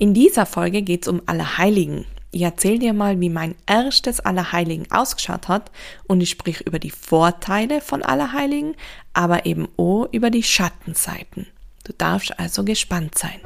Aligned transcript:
In 0.00 0.14
dieser 0.14 0.46
Folge 0.46 0.80
geht 0.80 1.02
es 1.02 1.08
um 1.08 1.20
Allerheiligen. 1.26 2.06
Ich 2.30 2.40
erzähle 2.40 2.78
dir 2.78 2.94
mal, 2.94 3.20
wie 3.20 3.28
mein 3.28 3.54
erstes 3.66 4.18
Allerheiligen 4.18 4.90
ausgeschaut 4.90 5.46
hat 5.46 5.70
und 6.06 6.22
ich 6.22 6.30
sprich 6.30 6.62
über 6.62 6.78
die 6.78 6.90
Vorteile 6.90 7.82
von 7.82 8.02
Allerheiligen, 8.02 8.76
aber 9.12 9.44
eben 9.44 9.68
auch 9.76 10.08
über 10.10 10.30
die 10.30 10.42
Schattenseiten. 10.42 11.48
Du 11.84 11.92
darfst 11.92 12.38
also 12.40 12.64
gespannt 12.64 13.18
sein. 13.18 13.40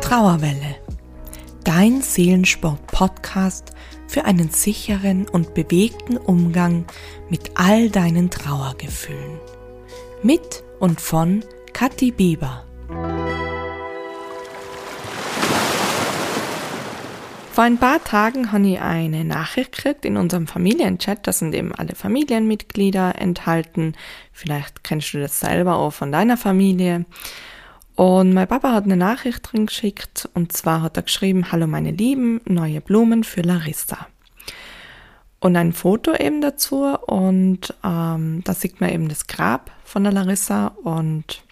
Trauerwelle. 0.00 0.78
Dein 1.62 2.02
Seelensport-Podcast 2.02 3.70
für 4.08 4.24
einen 4.24 4.50
sicheren 4.50 5.28
und 5.28 5.54
bewegten 5.54 6.16
Umgang 6.16 6.86
mit 7.30 7.52
all 7.54 7.88
deinen 7.90 8.30
Trauergefühlen. 8.30 9.38
Mit 10.24 10.64
und 10.80 11.00
von 11.00 11.44
Kathi 11.72 12.10
Bieber. 12.10 12.64
Vor 17.56 17.64
ein 17.64 17.78
paar 17.78 18.04
Tagen 18.04 18.52
habe 18.52 18.68
ich 18.68 18.80
eine 18.82 19.24
Nachricht 19.24 19.72
gekriegt 19.72 20.04
in 20.04 20.18
unserem 20.18 20.46
Familienchat. 20.46 21.26
Da 21.26 21.32
sind 21.32 21.54
eben 21.54 21.74
alle 21.74 21.94
Familienmitglieder 21.94 23.14
enthalten. 23.18 23.94
Vielleicht 24.30 24.84
kennst 24.84 25.14
du 25.14 25.20
das 25.20 25.40
selber 25.40 25.76
auch 25.76 25.92
von 25.92 26.12
deiner 26.12 26.36
Familie. 26.36 27.06
Und 27.94 28.34
mein 28.34 28.46
Papa 28.46 28.72
hat 28.72 28.84
eine 28.84 28.98
Nachricht 28.98 29.50
drin 29.50 29.64
geschickt 29.64 30.28
und 30.34 30.52
zwar 30.52 30.82
hat 30.82 30.98
er 30.98 31.04
geschrieben, 31.04 31.50
Hallo 31.50 31.66
meine 31.66 31.92
Lieben, 31.92 32.42
neue 32.44 32.82
Blumen 32.82 33.24
für 33.24 33.40
Larissa. 33.40 34.06
Und 35.40 35.56
ein 35.56 35.72
Foto 35.72 36.12
eben 36.14 36.42
dazu 36.42 36.84
und 37.06 37.72
ähm, 37.82 38.44
da 38.44 38.52
sieht 38.52 38.82
man 38.82 38.90
eben 38.90 39.08
das 39.08 39.28
Grab 39.28 39.70
von 39.82 40.04
der 40.04 40.12
Larissa 40.12 40.74
und 40.84 41.42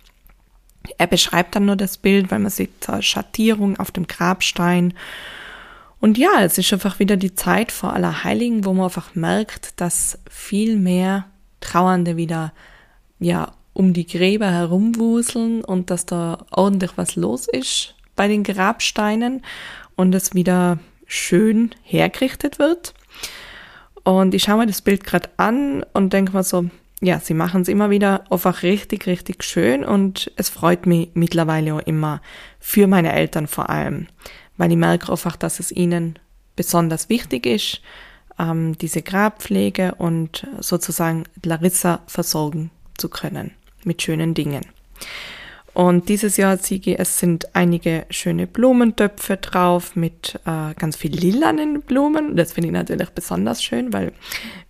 er 0.99 1.07
beschreibt 1.07 1.57
dann 1.57 1.65
nur 1.65 1.77
das 1.77 1.97
Bild, 1.97 2.31
weil 2.31 2.41
man 2.41 2.51
sieht 2.51 2.89
Schattierung 3.01 3.79
auf 3.79 3.91
dem 3.91 4.07
Grabstein 4.07 4.93
und 6.05 6.19
ja, 6.19 6.43
es 6.43 6.59
ist 6.59 6.71
einfach 6.71 6.99
wieder 6.99 7.17
die 7.17 7.35
Zeit 7.35 7.73
vor 7.73 7.95
aller 7.95 8.25
Heiligen, 8.25 8.67
wo 8.67 8.75
man 8.75 8.85
einfach 8.85 9.15
merkt, 9.15 9.81
dass 9.81 10.19
viel 10.29 10.77
mehr 10.77 11.25
Trauernde 11.61 12.19
wieder, 12.19 12.53
ja, 13.21 13.53
um 13.73 13.95
die 13.95 14.07
Gräber 14.07 14.51
herumwuseln 14.51 15.65
und 15.65 15.89
dass 15.89 16.05
da 16.05 16.45
ordentlich 16.51 16.91
was 16.97 17.17
los 17.17 17.49
ist 17.49 17.95
bei 18.17 18.29
den 18.29 18.43
Grabsteinen 18.43 19.41
und 19.97 20.15
es 20.15 20.35
wieder 20.35 20.79
schön 21.07 21.71
hergerichtet 21.83 22.59
wird. 22.59 22.93
Und 24.03 24.35
ich 24.35 24.43
schaue 24.43 24.59
mir 24.59 24.67
das 24.67 24.83
Bild 24.83 25.05
gerade 25.05 25.31
an 25.39 25.87
und 25.95 26.13
denke 26.13 26.37
mir 26.37 26.43
so, 26.43 26.67
ja, 27.01 27.19
sie 27.19 27.33
machen 27.33 27.63
es 27.63 27.69
immer 27.69 27.89
wieder 27.89 28.31
einfach 28.31 28.63
richtig, 28.63 29.07
richtig 29.07 29.43
schön 29.43 29.83
und 29.83 30.31
es 30.37 30.51
freut 30.51 30.85
mich 30.85 31.13
mittlerweile 31.15 31.77
auch 31.77 31.87
immer 31.87 32.21
für 32.61 32.89
meine 32.89 33.15
Eltern 33.15 33.47
vor 33.47 33.71
allem 33.71 34.07
weil 34.57 34.71
ich 34.71 34.77
merke 34.77 35.11
einfach, 35.11 35.37
dass 35.37 35.61
es 35.61 35.73
ihnen 35.73 36.19
besonders 36.57 37.09
wichtig 37.09 37.47
ist, 37.47 37.81
ähm, 38.39 38.77
diese 38.79 39.03
Grabpflege 39.03 39.95
und 39.97 40.47
sozusagen 40.61 41.25
Larissa 41.45 42.01
versorgen 42.07 42.71
zu 42.97 43.09
können 43.09 43.53
mit 43.85 44.03
schönen 44.03 44.35
Dingen. 44.35 44.67
Und 45.75 46.09
dieses 46.09 46.37
Jahr 46.37 46.57
Siege, 46.57 46.97
es 46.99 47.19
sind 47.19 47.57
einige 47.57 48.07
schöne 48.09 48.47
Blumentöpfe 48.47 49.37
drauf 49.37 49.97
mit 49.97 50.39
äh, 50.47 50.73
ganz 50.75 50.95
viel 50.95 51.13
lilanen 51.13 51.83
Blumen. 51.83 52.37
Das 52.37 52.53
finde 52.53 52.69
ich 52.69 52.73
natürlich 52.73 53.11
besonders 53.11 53.63
schön, 53.63 53.93
weil, 53.93 54.13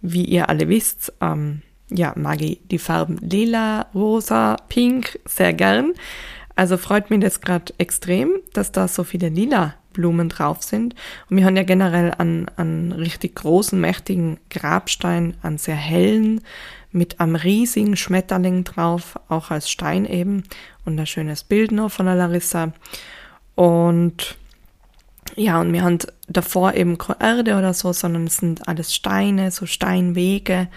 wie 0.00 0.24
ihr 0.24 0.48
alle 0.48 0.66
wisst, 0.70 1.12
ähm, 1.20 1.60
ja, 1.90 2.14
mag 2.16 2.40
ich 2.40 2.60
die 2.70 2.78
Farben 2.78 3.18
lila, 3.18 3.82
rosa, 3.94 4.56
pink 4.70 5.18
sehr 5.26 5.52
gern. 5.52 5.92
Also 6.56 6.76
freut 6.76 7.10
mich 7.10 7.20
das 7.20 7.40
gerade 7.40 7.72
extrem, 7.78 8.32
dass 8.52 8.72
da 8.72 8.86
so 8.88 9.04
viele 9.04 9.28
lila 9.28 9.74
Blumen 9.92 10.28
drauf 10.28 10.62
sind. 10.62 10.94
Und 11.30 11.36
wir 11.36 11.44
haben 11.44 11.56
ja 11.56 11.62
generell 11.62 12.12
an, 12.16 12.46
an 12.56 12.92
richtig 12.92 13.36
großen, 13.36 13.80
mächtigen 13.80 14.38
Grabstein, 14.50 15.34
an 15.42 15.58
sehr 15.58 15.76
hellen, 15.76 16.42
mit 16.92 17.20
einem 17.20 17.36
riesigen 17.36 17.96
Schmetterling 17.96 18.64
drauf, 18.64 19.18
auch 19.28 19.50
als 19.50 19.70
Stein 19.70 20.04
eben. 20.04 20.44
Und 20.84 20.98
ein 20.98 21.06
schönes 21.06 21.42
Bild 21.44 21.72
noch 21.72 21.90
von 21.90 22.06
der 22.06 22.14
Larissa. 22.14 22.72
Und 23.54 24.36
ja, 25.36 25.60
und 25.60 25.72
wir 25.72 25.82
haben 25.82 25.98
davor 26.28 26.74
eben 26.74 26.98
keine 26.98 27.20
Erde 27.20 27.56
oder 27.56 27.74
so, 27.74 27.92
sondern 27.92 28.26
es 28.26 28.36
sind 28.36 28.68
alles 28.68 28.94
Steine, 28.94 29.50
so 29.50 29.66
Steinwege 29.66 30.68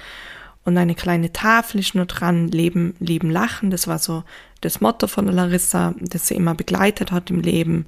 und 0.67 0.77
eine 0.77 0.95
kleine 0.95 1.31
Tafel 1.31 1.79
ist 1.79 1.95
nur 1.95 2.07
dran, 2.07 2.49
Leben, 2.49 2.93
Leben, 2.99 3.31
Lachen. 3.31 3.71
Das 3.71 3.87
war 3.87 3.99
so 3.99 4.25
das 4.61 4.81
Motto 4.81 5.07
von 5.07 5.27
Larissa, 5.27 5.93
das 5.99 6.27
sie 6.27 6.35
immer 6.35 6.55
begleitet 6.55 7.11
hat 7.11 7.29
im 7.29 7.41
Leben. 7.41 7.85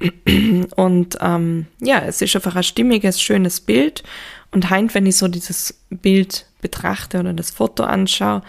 Und 0.76 1.18
ähm, 1.20 1.66
ja, 1.80 2.00
es 2.00 2.20
ist 2.20 2.34
einfach 2.36 2.56
ein 2.56 2.62
stimmiges, 2.62 3.20
schönes 3.20 3.60
Bild. 3.60 4.02
Und 4.50 4.70
heint, 4.70 4.94
wenn 4.94 5.06
ich 5.06 5.16
so 5.16 5.28
dieses 5.28 5.80
Bild 5.90 6.46
betrachte 6.60 7.20
oder 7.20 7.32
das 7.32 7.50
Foto 7.50 7.84
anschaue, 7.84 8.42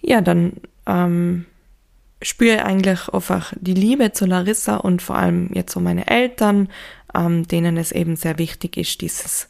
ja, 0.00 0.20
dann 0.20 0.52
ähm, 0.86 1.46
spüre 2.22 2.56
ich 2.56 2.62
eigentlich 2.62 3.08
einfach 3.12 3.52
die 3.60 3.74
Liebe 3.74 4.12
zu 4.12 4.26
Larissa 4.26 4.76
und 4.76 5.02
vor 5.02 5.16
allem 5.16 5.50
jetzt 5.54 5.72
so 5.72 5.80
meine 5.80 6.06
Eltern, 6.06 6.68
ähm, 7.14 7.46
denen 7.46 7.76
es 7.76 7.92
eben 7.92 8.16
sehr 8.16 8.38
wichtig 8.38 8.76
ist, 8.76 9.00
dieses 9.00 9.48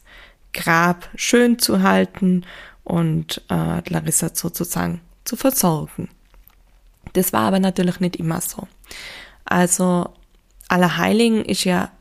Grab 0.53 1.09
schön 1.15 1.59
zu 1.59 1.81
halten 1.83 2.45
und 2.83 3.43
äh, 3.49 3.87
Larissa 3.89 4.31
sozusagen 4.33 5.01
zu 5.23 5.35
versorgen. 5.35 6.09
Das 7.13 7.33
war 7.33 7.41
aber 7.41 7.59
natürlich 7.59 7.99
nicht 7.99 8.15
immer 8.15 8.41
so. 8.41 8.67
Also 9.45 10.09
Allerheiligen 10.67 11.43
ist 11.43 11.63
ja 11.63 11.91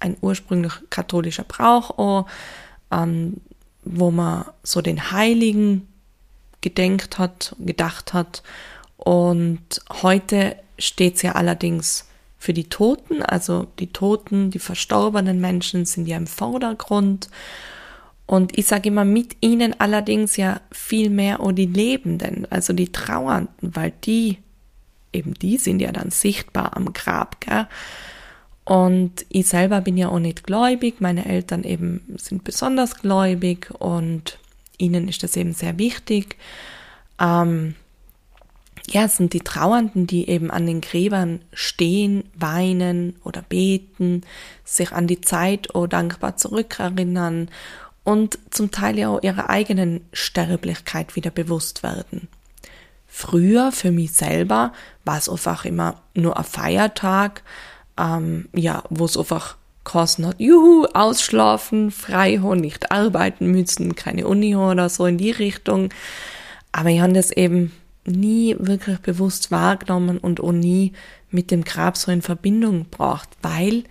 ein 0.00 0.16
ursprünglich 0.20 0.72
katholischer 0.90 1.44
Brauch, 1.44 1.98
auch, 1.98 2.26
ähm, 2.90 3.40
wo 3.84 4.10
man 4.10 4.46
so 4.62 4.80
den 4.80 5.10
Heiligen 5.10 5.88
gedenkt 6.60 7.18
hat, 7.18 7.56
gedacht 7.58 8.12
hat. 8.12 8.42
Und 8.96 9.82
heute 10.02 10.56
steht 10.78 11.16
es 11.16 11.22
ja 11.22 11.32
allerdings 11.32 12.08
für 12.38 12.52
die 12.52 12.68
Toten, 12.68 13.22
also 13.22 13.68
die 13.78 13.92
Toten, 13.92 14.50
die 14.50 14.58
verstorbenen 14.58 15.40
Menschen 15.40 15.84
sind 15.84 16.06
ja 16.06 16.16
im 16.16 16.26
Vordergrund. 16.26 17.28
Und 18.26 18.58
ich 18.58 18.66
sage 18.66 18.88
immer 18.88 19.04
mit 19.04 19.36
ihnen 19.40 19.78
allerdings 19.78 20.36
ja 20.36 20.60
viel 20.72 21.10
mehr 21.10 21.40
auch 21.40 21.52
die 21.52 21.66
Lebenden, 21.66 22.46
also 22.50 22.72
die 22.72 22.90
Trauernden, 22.90 23.76
weil 23.76 23.92
die, 24.04 24.38
eben 25.12 25.34
die 25.34 25.58
sind 25.58 25.80
ja 25.80 25.92
dann 25.92 26.10
sichtbar 26.10 26.76
am 26.76 26.92
Grab, 26.92 27.40
gell? 27.40 27.66
Und 28.64 29.26
ich 29.28 29.48
selber 29.48 29.80
bin 29.80 29.96
ja 29.96 30.08
auch 30.08 30.20
nicht 30.20 30.44
gläubig, 30.44 31.00
meine 31.00 31.24
Eltern 31.24 31.64
eben 31.64 32.00
sind 32.16 32.44
besonders 32.44 32.96
gläubig 32.96 33.70
und 33.76 34.38
ihnen 34.78 35.08
ist 35.08 35.24
das 35.24 35.36
eben 35.36 35.52
sehr 35.52 35.78
wichtig. 35.78 36.36
Ähm, 37.20 37.74
ja, 38.88 39.04
es 39.04 39.16
sind 39.16 39.32
die 39.32 39.40
Trauernden, 39.40 40.06
die 40.06 40.28
eben 40.28 40.50
an 40.50 40.66
den 40.66 40.80
Gräbern 40.80 41.40
stehen, 41.52 42.24
weinen 42.34 43.16
oder 43.24 43.42
beten, 43.42 44.22
sich 44.64 44.92
an 44.92 45.06
die 45.06 45.20
Zeit 45.20 45.74
oh 45.74 45.86
dankbar 45.86 46.36
zurückerinnern 46.36 47.48
und 48.04 48.38
zum 48.50 48.70
Teil 48.70 48.98
ja 48.98 49.08
auch 49.08 49.22
ihrer 49.22 49.50
eigenen 49.50 50.02
Sterblichkeit 50.12 51.14
wieder 51.16 51.30
bewusst 51.30 51.82
werden. 51.82 52.28
Früher 53.14 53.72
für 53.72 53.92
mich 53.92 54.12
selber 54.12 54.72
war 55.04 55.18
es 55.18 55.28
einfach 55.28 55.66
immer 55.66 56.00
nur 56.14 56.38
ein 56.38 56.44
Feiertag, 56.44 57.42
ähm, 57.98 58.48
ja, 58.54 58.82
wo 58.88 59.04
es 59.04 59.18
einfach 59.18 59.58
kosten 59.84 60.26
hat, 60.26 60.40
juhu, 60.40 60.86
ausschlafen, 60.94 61.90
frei 61.90 62.38
haben, 62.38 62.60
nicht 62.60 62.90
arbeiten 62.90 63.50
müssen, 63.50 63.94
keine 63.96 64.26
Uni 64.26 64.56
oder 64.56 64.88
so 64.88 65.04
in 65.04 65.18
die 65.18 65.30
Richtung. 65.30 65.90
Aber 66.72 66.88
ich 66.88 67.02
habe 67.02 67.12
das 67.12 67.30
eben 67.30 67.72
nie 68.06 68.56
wirklich 68.58 68.98
bewusst 69.00 69.50
wahrgenommen 69.50 70.16
und 70.16 70.40
auch 70.40 70.52
nie 70.52 70.94
mit 71.30 71.50
dem 71.50 71.64
Grab 71.64 71.98
so 71.98 72.10
in 72.10 72.22
Verbindung 72.22 72.84
gebracht, 72.84 73.28
weil 73.42 73.84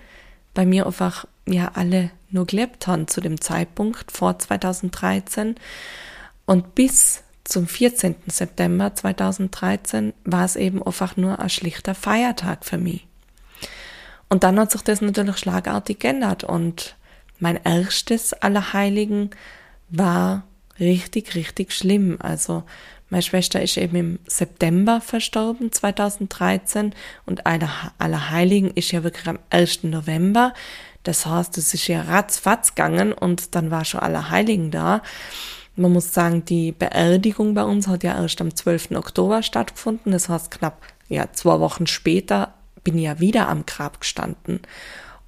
bei 0.56 0.66
mir 0.66 0.88
einfach 0.88 1.28
ja 1.46 1.74
alle 1.76 2.10
nur 2.32 2.48
gelebt 2.48 2.88
haben 2.88 3.08
zu 3.08 3.22
dem 3.22 3.40
Zeitpunkt 3.40 4.12
vor 4.12 4.40
2013 4.40 5.58
und 6.48 6.74
bis 6.74 7.22
zum 7.52 7.68
14. 7.68 8.16
September 8.28 8.96
2013 8.96 10.14
war 10.24 10.46
es 10.46 10.56
eben 10.56 10.82
einfach 10.82 11.18
nur 11.18 11.40
ein 11.40 11.50
schlichter 11.50 11.94
Feiertag 11.94 12.64
für 12.64 12.78
mich. 12.78 13.06
Und 14.30 14.44
dann 14.44 14.58
hat 14.58 14.72
sich 14.72 14.82
das 14.82 15.02
natürlich 15.02 15.38
schlagartig 15.38 16.00
geändert 16.00 16.46
und 16.46 16.96
mein 17.40 17.60
erstes 17.62 18.32
Allerheiligen 18.32 19.32
war 19.90 20.44
richtig, 20.80 21.36
richtig 21.36 21.74
schlimm. 21.74 22.18
Also 22.22 22.64
meine 23.10 23.24
Schwester 23.24 23.62
ist 23.62 23.76
eben 23.76 23.96
im 23.98 24.20
September 24.28 25.02
verstorben, 25.02 25.74
2013, 25.74 26.96
und 27.26 27.46
Allerheiligen 27.46 28.72
ist 28.72 28.94
ja 28.94 29.04
wirklich 29.04 29.28
am 29.28 29.40
1. 29.50 29.84
November. 29.84 30.54
Das 31.04 31.26
heißt, 31.26 31.58
es 31.58 31.74
ist 31.74 31.88
ja 31.88 32.04
ratzfatz 32.04 32.76
gegangen 32.76 33.12
und 33.12 33.56
dann 33.56 33.72
war 33.72 33.84
schon 33.84 34.00
Allerheiligen 34.00 34.72
da. 34.72 35.02
Man 35.76 35.94
muss 35.94 36.14
sagen, 36.14 36.44
die 36.46 36.72
Beerdigung 36.72 37.54
bei 37.54 37.64
uns 37.64 37.88
hat 37.88 38.04
ja 38.04 38.22
erst 38.22 38.42
am 38.42 38.56
12. 38.56 38.92
Oktober 38.92 39.42
stattgefunden. 39.42 40.12
Das 40.12 40.30
heißt, 40.30 40.52
knapp 40.52 40.82
ja, 41.08 41.32
zwei 41.34 41.60
Wochen 41.60 41.88
später 41.88 42.54
bin 42.84 42.98
ich 42.98 43.04
ja 43.06 43.20
wieder 43.20 43.48
am 43.50 43.66
Grab 43.66 44.00
gestanden. 44.00 44.62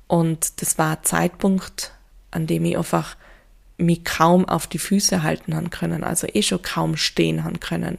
Und 0.07 0.61
das 0.61 0.77
war 0.77 0.97
ein 0.97 1.03
Zeitpunkt, 1.03 1.91
an 2.31 2.47
dem 2.47 2.65
ich 2.65 2.77
einfach 2.77 3.15
mich 3.77 4.03
kaum 4.03 4.47
auf 4.47 4.67
die 4.67 4.79
Füße 4.79 5.23
halten 5.23 5.55
haben 5.55 5.69
können, 5.69 6.03
also 6.03 6.27
eh 6.31 6.41
schon 6.41 6.61
kaum 6.61 6.97
stehen 6.97 7.43
haben 7.43 7.59
können. 7.59 7.97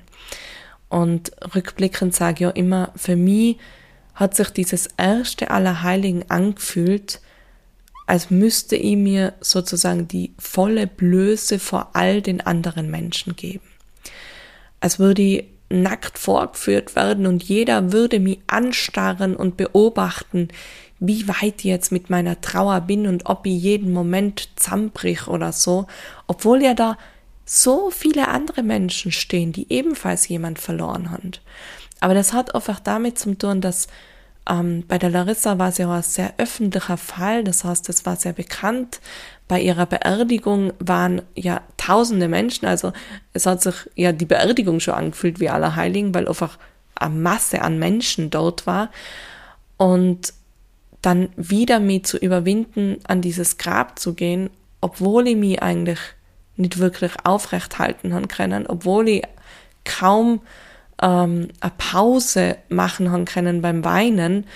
Und 0.89 1.33
rückblickend 1.55 2.15
sage 2.15 2.35
ich 2.35 2.41
ja 2.41 2.51
immer, 2.51 2.93
für 2.97 3.17
mich 3.17 3.59
hat 4.15 4.37
sich 4.37 4.51
dieses 4.51 4.89
erste 4.97 5.51
Allerheiligen 5.51 6.31
angefühlt, 6.31 7.21
als 8.07 8.31
müsste 8.31 8.77
ich 8.77 8.97
mir 8.97 9.35
sozusagen 9.41 10.09
die 10.09 10.33
volle 10.39 10.87
Blöße 10.87 11.59
vor 11.59 11.91
all 11.95 12.23
den 12.23 12.41
anderen 12.41 12.91
Menschen 12.91 13.37
geben. 13.37 13.65
Als 14.81 14.99
würde 14.99 15.23
ich 15.23 15.45
nackt 15.71 16.19
vorgeführt 16.19 16.95
werden 16.95 17.27
und 17.27 17.43
jeder 17.43 17.93
würde 17.93 18.21
mich 18.21 18.39
anstarren 18.47 19.35
und 19.35 19.57
beobachten, 19.57 20.49
wie 21.01 21.27
weit 21.29 21.59
ich 21.59 21.65
jetzt 21.65 21.93
mit 21.93 22.11
meiner 22.11 22.41
Trauer 22.41 22.83
bin 22.83 23.07
und 23.07 23.27
ob 23.27 23.47
ich 23.47 23.61
jeden 23.61 23.93
Moment 23.93 24.49
zusammenbrich 24.57 25.27
oder 25.27 25.53
so, 25.53 25.87
obwohl 26.27 26.63
ja 26.63 26.75
da 26.75 26.97
so 27.45 27.91
viele 27.91 28.29
andere 28.29 28.63
Menschen 28.63 29.13
stehen, 29.13 29.53
die 29.53 29.71
ebenfalls 29.71 30.29
jemand 30.29 30.59
verloren 30.59 31.11
haben. 31.11 31.33
Aber 32.01 32.15
das 32.15 32.33
hat 32.33 32.55
einfach 32.55 32.81
damit 32.81 33.19
zu 33.19 33.35
tun, 33.35 33.61
dass 33.61 33.89
ähm, 34.49 34.85
bei 34.87 34.99
der 34.99 35.11
Larissa 35.11 35.59
war 35.59 35.69
es 35.69 35.79
ja 35.79 35.89
auch 35.89 35.93
ein 35.95 36.03
sehr 36.03 36.35
öffentlicher 36.37 36.97
Fall, 36.97 37.45
das 37.45 37.65
heißt, 37.65 37.89
es 37.89 38.05
war 38.05 38.17
sehr 38.17 38.35
bekannt. 38.35 39.01
Bei 39.49 39.61
ihrer 39.61 39.87
Beerdigung 39.87 40.73
waren 40.79 41.23
ja 41.35 41.63
tausende 41.77 42.29
Menschen, 42.29 42.67
also 42.67 42.93
es 43.33 43.47
hat 43.47 43.63
sich 43.63 43.75
ja 43.95 44.13
die 44.13 44.27
Beerdigung 44.27 44.81
schon 44.81 44.95
angefühlt 44.95 45.41
wie 45.41 45.51
Allerheiligen, 45.51 46.15
weil 46.15 46.29
einfach 46.29 46.59
eine 46.95 47.15
Masse 47.15 47.63
an 47.63 47.79
Menschen 47.79 48.31
dort 48.31 48.67
war. 48.67 48.91
Und 49.77 50.33
dann 51.03 51.29
wieder 51.37 51.81
mich 51.81 52.05
zu 52.05 52.17
überwinden, 52.17 52.99
an 53.05 53.21
dieses 53.21 53.59
Grab 53.59 53.99
zu 53.99 54.15
gehen, 54.15 54.51
obwohl 54.81 55.29
ich 55.29 55.37
mich 55.37 55.63
eigentlich 55.63 55.99
nicht 56.57 56.79
wirklich 56.79 57.13
aufrecht 57.25 57.79
halten 57.79 58.29
können, 58.29 58.67
obwohl 58.67 59.09
ich 59.09 59.23
kaum 59.85 60.41
ähm, 61.03 61.49
eine 61.61 61.73
Pause 61.79 62.57
machen 62.69 63.11
haben 63.11 63.25
können 63.25 63.63
beim 63.63 63.85
Weinen, 63.85 64.47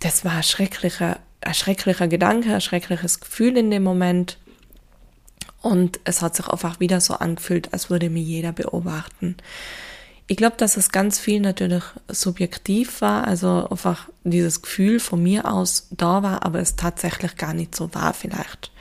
das 0.00 0.24
war 0.24 0.32
ein 0.32 0.42
schrecklicher, 0.42 1.18
ein 1.40 1.54
schrecklicher 1.54 2.08
Gedanke, 2.08 2.54
ein 2.54 2.60
schreckliches 2.60 3.20
Gefühl 3.20 3.56
in 3.56 3.70
dem 3.70 3.82
Moment. 3.82 4.38
Und 5.60 6.00
es 6.04 6.22
hat 6.22 6.34
sich 6.34 6.48
einfach 6.48 6.80
wieder 6.80 7.00
so 7.00 7.14
angefühlt, 7.14 7.72
als 7.72 7.88
würde 7.88 8.10
mich 8.10 8.26
jeder 8.26 8.52
beobachten. 8.52 9.36
Ich 10.26 10.36
glaube, 10.36 10.56
dass 10.56 10.76
es 10.76 10.90
ganz 10.90 11.18
viel 11.18 11.40
natürlich 11.40 11.84
subjektiv 12.08 13.00
war, 13.00 13.26
also 13.26 13.68
einfach 13.68 14.08
dieses 14.24 14.62
Gefühl 14.62 14.98
von 14.98 15.22
mir 15.22 15.50
aus 15.50 15.88
da 15.90 16.22
war, 16.22 16.44
aber 16.44 16.58
es 16.58 16.74
tatsächlich 16.76 17.36
gar 17.36 17.54
nicht 17.54 17.74
so 17.74 17.94
war 17.94 18.14
vielleicht. 18.14 18.72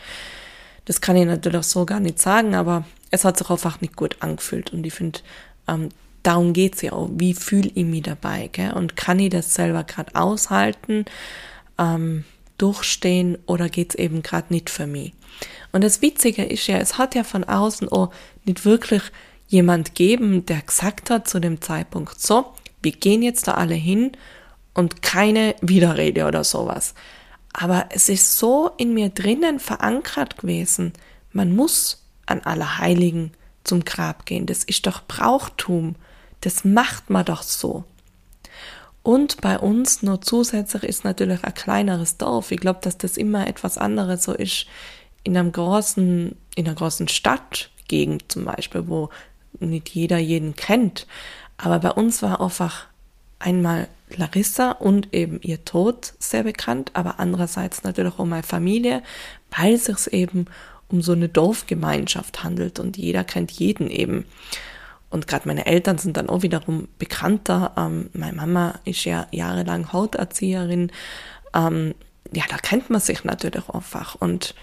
Das 0.86 1.02
kann 1.02 1.16
ich 1.16 1.25
natürlich 1.25 1.63
so 1.63 1.86
gar 1.86 2.00
nicht 2.00 2.19
sagen, 2.19 2.56
aber 2.56 2.86
es 3.12 3.25
hat 3.25 3.38
sich 3.38 3.50
einfach 3.50 3.81
nicht 3.81 3.96
gut 3.96 4.18
angefühlt 4.22 4.72
und 4.72 4.86
ich 4.86 4.94
finde, 4.94 5.19
ähm, 5.68 5.90
darum 6.23 6.53
geht's 6.53 6.81
ja 6.81 6.94
auch. 6.94 7.09
Wie 7.13 7.33
fühle 7.33 7.71
ich 7.73 7.85
mich 7.85 8.03
dabei? 8.03 8.50
Gell? 8.51 8.73
Und 8.73 8.95
kann 8.95 9.19
ich 9.19 9.29
das 9.29 9.53
selber 9.53 9.83
gerade 9.83 10.15
aushalten, 10.15 11.06
ähm, 11.77 12.25
durchstehen 12.57 13.38
oder 13.45 13.69
geht's 13.69 13.95
eben 13.95 14.21
gerade 14.21 14.53
nicht 14.53 14.69
für 14.69 14.88
mich? 14.88 15.13
Und 15.71 15.83
das 15.83 16.01
Witzige 16.01 16.44
ist 16.44 16.68
ja, 16.68 16.77
es 16.77 16.97
hat 16.97 17.15
ja 17.15 17.23
von 17.23 17.44
außen 17.44 17.89
auch 17.89 18.12
nicht 18.45 18.65
wirklich 18.65 19.01
jemand 19.47 19.95
geben, 19.95 20.45
der 20.45 20.62
gesagt 20.62 21.09
hat 21.09 21.27
zu 21.27 21.39
dem 21.39 21.62
Zeitpunkt, 21.62 22.19
so, 22.19 22.53
wir 22.81 22.91
gehen 22.91 23.21
jetzt 23.21 23.47
da 23.47 23.53
alle 23.56 23.75
hin 23.75 24.12
und 24.74 25.01
keine 25.01 25.56
Widerrede 25.62 26.25
oder 26.25 26.44
sowas. 26.44 26.94
Aber 27.53 27.88
es 27.89 28.07
ist 28.09 28.38
so 28.38 28.71
in 28.77 28.94
mir 28.94 29.09
drinnen 29.09 29.59
verankert 29.59 30.38
gewesen, 30.38 30.94
man 31.33 31.56
muss 31.56 32.03
an 32.25 32.41
Allerheiligen 32.41 33.31
zum 33.63 33.83
Grab 33.83 34.25
gehen. 34.25 34.45
Das 34.45 34.63
ist 34.63 34.88
doch 34.88 35.01
Brauchtum. 35.07 35.95
Das 36.41 36.65
macht 36.65 37.09
man 37.09 37.25
doch 37.25 37.43
so. 37.43 37.83
Und 39.03 39.41
bei 39.41 39.57
uns 39.57 40.03
nur 40.03 40.21
zusätzlich 40.21 40.83
ist 40.83 41.03
natürlich 41.03 41.43
ein 41.43 41.53
kleineres 41.53 42.17
Dorf. 42.17 42.51
Ich 42.51 42.59
glaube, 42.59 42.79
dass 42.83 42.97
das 42.97 43.17
immer 43.17 43.47
etwas 43.47 43.77
anderes 43.77 44.23
so 44.23 44.33
ist 44.33 44.67
in 45.23 45.38
einem 45.38 45.51
großen, 45.51 46.35
in 46.55 46.65
einer 46.65 46.75
großen 46.75 47.07
Stadtgegend 47.07 48.31
zum 48.31 48.45
Beispiel, 48.45 48.88
wo 48.88 49.09
nicht 49.59 49.89
jeder 49.89 50.17
jeden 50.17 50.55
kennt. 50.55 51.07
Aber 51.57 51.79
bei 51.79 51.91
uns 51.91 52.21
war 52.21 52.41
einfach 52.41 52.88
einmal 53.39 53.88
Larissa 54.09 54.71
und 54.71 55.13
eben 55.13 55.39
ihr 55.41 55.63
Tod 55.65 56.13
sehr 56.19 56.43
bekannt, 56.43 56.91
aber 56.93 57.19
andererseits 57.19 57.83
natürlich 57.83 58.17
auch 58.19 58.25
meine 58.25 58.43
Familie, 58.43 59.01
weil 59.55 59.73
es 59.73 59.85
sich 59.85 60.13
eben 60.13 60.45
um 60.89 61.01
so 61.01 61.13
eine 61.13 61.29
Dorfgemeinschaft 61.29 62.43
handelt 62.43 62.79
und 62.79 62.97
jeder 62.97 63.23
kennt 63.23 63.51
jeden 63.51 63.89
eben. 63.89 64.25
Und 65.12 65.28
gerade 65.28 65.48
meine 65.48 65.66
Eltern 65.66 65.98
sind 65.98 66.18
dann 66.18 66.30
auch 66.30 66.42
wiederum 66.42 66.88
bekannter. 66.98 67.74
Ähm, 67.78 68.10
meine 68.13 68.38
Mama 68.38 68.80
ist 68.86 69.04
ja 69.04 69.28
jahrelang 69.31 69.92
Hauterzieherin. 69.92 70.92
Ähm, 71.54 71.94
ja, 72.34 72.46
da 72.50 72.58
kennt 72.58 72.90
man 72.90 73.02
sich 73.02 73.25
natürlich 73.25 73.69
einfach. 73.69 74.16
Und 74.16 74.56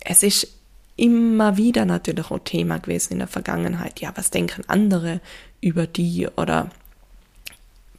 es 0.00 0.24
ist 0.24 0.48
immer 0.96 1.56
wieder 1.56 1.84
natürlich 1.84 2.30
auch 2.30 2.40
Thema 2.40 2.78
gewesen 2.78 3.14
in 3.14 3.18
der 3.20 3.28
Vergangenheit. 3.28 4.00
Ja, 4.00 4.12
was 4.16 4.30
denken 4.30 4.64
andere 4.66 5.20
über 5.60 5.86
die? 5.86 6.28
Oder 6.36 6.68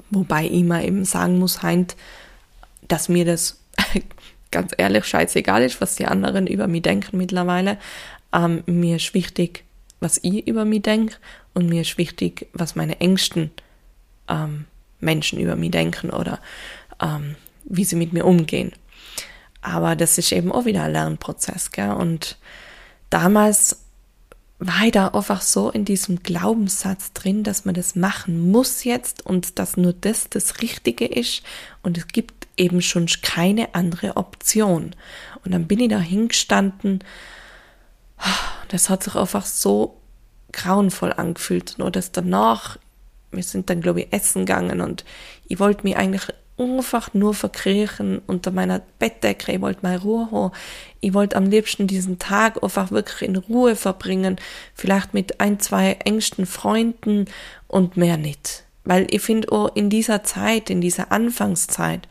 wobei 0.09 0.45
ich 0.45 0.63
mal 0.63 0.83
eben 0.83 1.05
sagen 1.05 1.39
muss, 1.39 1.63
Heint, 1.63 1.95
dass 2.89 3.07
mir 3.07 3.23
das 3.23 3.59
ganz 4.51 4.73
ehrlich 4.77 5.05
scheißegal 5.05 5.63
ist, 5.63 5.79
was 5.79 5.95
die 5.95 6.05
anderen 6.05 6.45
über 6.45 6.67
mich 6.67 6.81
denken 6.81 7.17
mittlerweile. 7.17 7.77
Ähm, 8.33 8.63
mir 8.65 8.97
ist 8.97 9.13
wichtig, 9.13 9.63
was 10.03 10.19
ich 10.21 10.47
über 10.47 10.65
mich 10.65 10.81
denke 10.81 11.15
und 11.53 11.69
mir 11.69 11.81
ist 11.81 11.97
wichtig, 11.97 12.47
was 12.53 12.75
meine 12.75 12.99
engsten 12.99 13.51
ähm, 14.27 14.65
Menschen 14.99 15.39
über 15.39 15.55
mich 15.55 15.71
denken 15.71 16.09
oder 16.09 16.39
ähm, 17.01 17.35
wie 17.63 17.85
sie 17.85 17.95
mit 17.95 18.13
mir 18.13 18.25
umgehen. 18.25 18.73
Aber 19.61 19.95
das 19.95 20.17
ist 20.17 20.31
eben 20.31 20.51
auch 20.51 20.65
wieder 20.65 20.83
ein 20.83 20.91
Lernprozess, 20.91 21.71
gell? 21.71 21.91
Und 21.91 22.37
damals 23.09 23.79
war 24.59 24.85
ich 24.85 24.91
da 24.91 25.07
einfach 25.07 25.41
so 25.41 25.69
in 25.69 25.85
diesem 25.85 26.21
Glaubenssatz 26.21 27.13
drin, 27.13 27.43
dass 27.43 27.65
man 27.65 27.73
das 27.73 27.95
machen 27.95 28.51
muss 28.51 28.83
jetzt 28.83 29.25
und 29.25 29.59
dass 29.59 29.77
nur 29.77 29.93
das 29.93 30.29
das 30.29 30.61
Richtige 30.61 31.05
ist 31.05 31.43
und 31.81 31.97
es 31.97 32.07
gibt 32.07 32.47
eben 32.55 32.81
schon 32.81 33.07
keine 33.21 33.73
andere 33.73 34.17
Option. 34.17 34.95
Und 35.43 35.53
dann 35.53 35.67
bin 35.67 35.79
ich 35.79 35.89
da 35.89 35.99
hingestanden, 35.99 37.03
das 38.69 38.89
hat 38.89 39.03
sich 39.03 39.15
einfach 39.15 39.45
so 39.45 39.99
grauenvoll 40.51 41.13
angefühlt. 41.13 41.75
Nur 41.77 41.91
dass 41.91 42.11
danach, 42.11 42.77
wir 43.31 43.43
sind 43.43 43.69
dann, 43.69 43.81
glaube 43.81 44.01
ich, 44.01 44.13
essen 44.13 44.45
gegangen 44.45 44.81
und 44.81 45.03
ich 45.47 45.59
wollte 45.59 45.83
mich 45.83 45.97
eigentlich 45.97 46.27
einfach 46.57 47.13
nur 47.13 47.33
verkriechen 47.33 48.21
unter 48.27 48.51
meiner 48.51 48.81
Bettdecke. 48.99 49.51
Ich 49.51 49.61
wollte 49.61 49.79
meine 49.81 50.01
Ruhe 50.01 50.29
haben. 50.31 50.51
Ich 51.01 51.13
wollte 51.13 51.35
am 51.35 51.45
liebsten 51.45 51.87
diesen 51.87 52.19
Tag 52.19 52.63
einfach 52.63 52.91
wirklich 52.91 53.27
in 53.27 53.35
Ruhe 53.35 53.75
verbringen. 53.75 54.37
Vielleicht 54.75 55.13
mit 55.13 55.39
ein, 55.39 55.59
zwei 55.59 55.93
engsten 56.05 56.45
Freunden 56.45 57.25
und 57.67 57.97
mehr 57.97 58.17
nicht. 58.17 58.63
Weil 58.85 59.07
ich 59.09 59.21
finde 59.21 59.51
auch 59.51 59.75
in 59.75 59.89
dieser 59.89 60.23
Zeit, 60.23 60.69
in 60.69 60.81
dieser 60.81 61.11
Anfangszeit, 61.11 62.07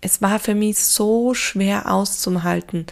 es 0.00 0.20
war 0.22 0.38
für 0.38 0.54
mich 0.54 0.78
so 0.78 1.34
schwer 1.34 1.90
auszuhalten, 1.92 2.86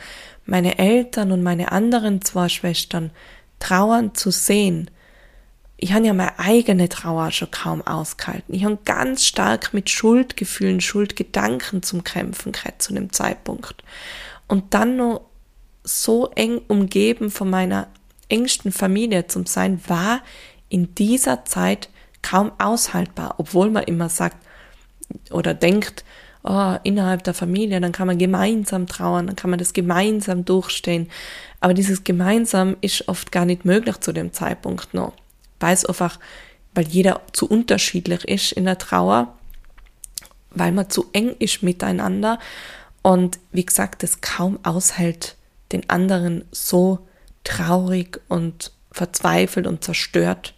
meine 0.46 0.78
Eltern 0.78 1.32
und 1.32 1.42
meine 1.42 1.72
anderen 1.72 2.22
zwei 2.22 2.48
Schwestern 2.48 3.10
trauern 3.58 4.14
zu 4.14 4.30
sehen. 4.30 4.90
Ich 5.76 5.92
habe 5.92 6.06
ja 6.06 6.14
meine 6.14 6.38
eigene 6.38 6.88
Trauer 6.88 7.30
schon 7.32 7.50
kaum 7.50 7.86
ausgehalten. 7.86 8.54
Ich 8.54 8.64
habe 8.64 8.78
ganz 8.84 9.26
stark 9.26 9.74
mit 9.74 9.90
Schuldgefühlen, 9.90 10.80
Schuldgedanken 10.80 11.82
zum 11.82 12.02
Kämpfen 12.02 12.52
gehabt 12.52 12.82
zu 12.82 12.94
dem 12.94 13.12
Zeitpunkt. 13.12 13.84
Und 14.48 14.72
dann 14.72 14.96
noch 14.96 15.22
so 15.84 16.30
eng 16.34 16.60
umgeben 16.68 17.30
von 17.30 17.50
meiner 17.50 17.88
engsten 18.28 18.72
Familie 18.72 19.26
zu 19.26 19.44
sein, 19.46 19.80
war 19.86 20.22
in 20.68 20.94
dieser 20.94 21.44
Zeit 21.44 21.90
kaum 22.22 22.52
aushaltbar, 22.58 23.34
obwohl 23.38 23.70
man 23.70 23.84
immer 23.84 24.08
sagt 24.08 24.36
oder 25.30 25.54
denkt, 25.54 26.04
oh, 26.46 26.76
innerhalb 26.84 27.24
der 27.24 27.34
Familie, 27.34 27.80
dann 27.80 27.92
kann 27.92 28.06
man 28.06 28.18
gemeinsam 28.18 28.86
trauern, 28.86 29.26
dann 29.26 29.36
kann 29.36 29.50
man 29.50 29.58
das 29.58 29.72
gemeinsam 29.72 30.44
durchstehen. 30.44 31.10
Aber 31.60 31.74
dieses 31.74 32.04
gemeinsam 32.04 32.76
ist 32.80 33.08
oft 33.08 33.32
gar 33.32 33.44
nicht 33.44 33.64
möglich 33.64 33.98
zu 33.98 34.12
dem 34.12 34.32
Zeitpunkt 34.32 34.94
noch, 34.94 35.12
weil 35.60 35.74
es 35.74 35.84
einfach, 35.84 36.18
weil 36.74 36.86
jeder 36.86 37.20
zu 37.32 37.48
unterschiedlich 37.48 38.24
ist 38.24 38.52
in 38.52 38.64
der 38.64 38.78
Trauer, 38.78 39.34
weil 40.50 40.72
man 40.72 40.88
zu 40.88 41.06
eng 41.12 41.34
ist 41.38 41.62
miteinander 41.62 42.38
und 43.02 43.38
wie 43.52 43.66
gesagt, 43.66 44.04
es 44.04 44.20
kaum 44.20 44.58
aushält, 44.62 45.36
den 45.72 45.88
anderen 45.90 46.44
so 46.52 47.06
traurig 47.44 48.20
und 48.28 48.72
verzweifelt 48.92 49.66
und 49.66 49.84
zerstört 49.84 50.54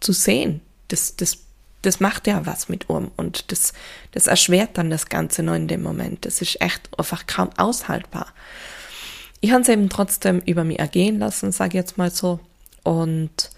zu 0.00 0.12
sehen. 0.12 0.60
Das, 0.88 1.16
das 1.16 1.45
das 1.86 2.00
macht 2.00 2.26
ja 2.26 2.44
was 2.46 2.68
mit 2.68 2.88
um 2.90 3.10
und 3.16 3.52
das, 3.52 3.72
das 4.12 4.26
erschwert 4.26 4.70
dann 4.74 4.90
das 4.90 5.08
Ganze 5.08 5.42
noch 5.42 5.54
in 5.54 5.68
dem 5.68 5.82
Moment. 5.82 6.26
Das 6.26 6.42
ist 6.42 6.60
echt 6.60 6.90
einfach 6.98 7.26
kaum 7.26 7.50
aushaltbar. 7.56 8.26
Ich 9.40 9.52
habe 9.52 9.62
es 9.62 9.68
eben 9.68 9.88
trotzdem 9.88 10.40
über 10.40 10.64
mich 10.64 10.78
ergehen 10.78 11.18
lassen, 11.18 11.52
sage 11.52 11.70
ich 11.70 11.74
jetzt 11.74 11.98
mal 11.98 12.10
so. 12.10 12.40
Und 12.82 13.50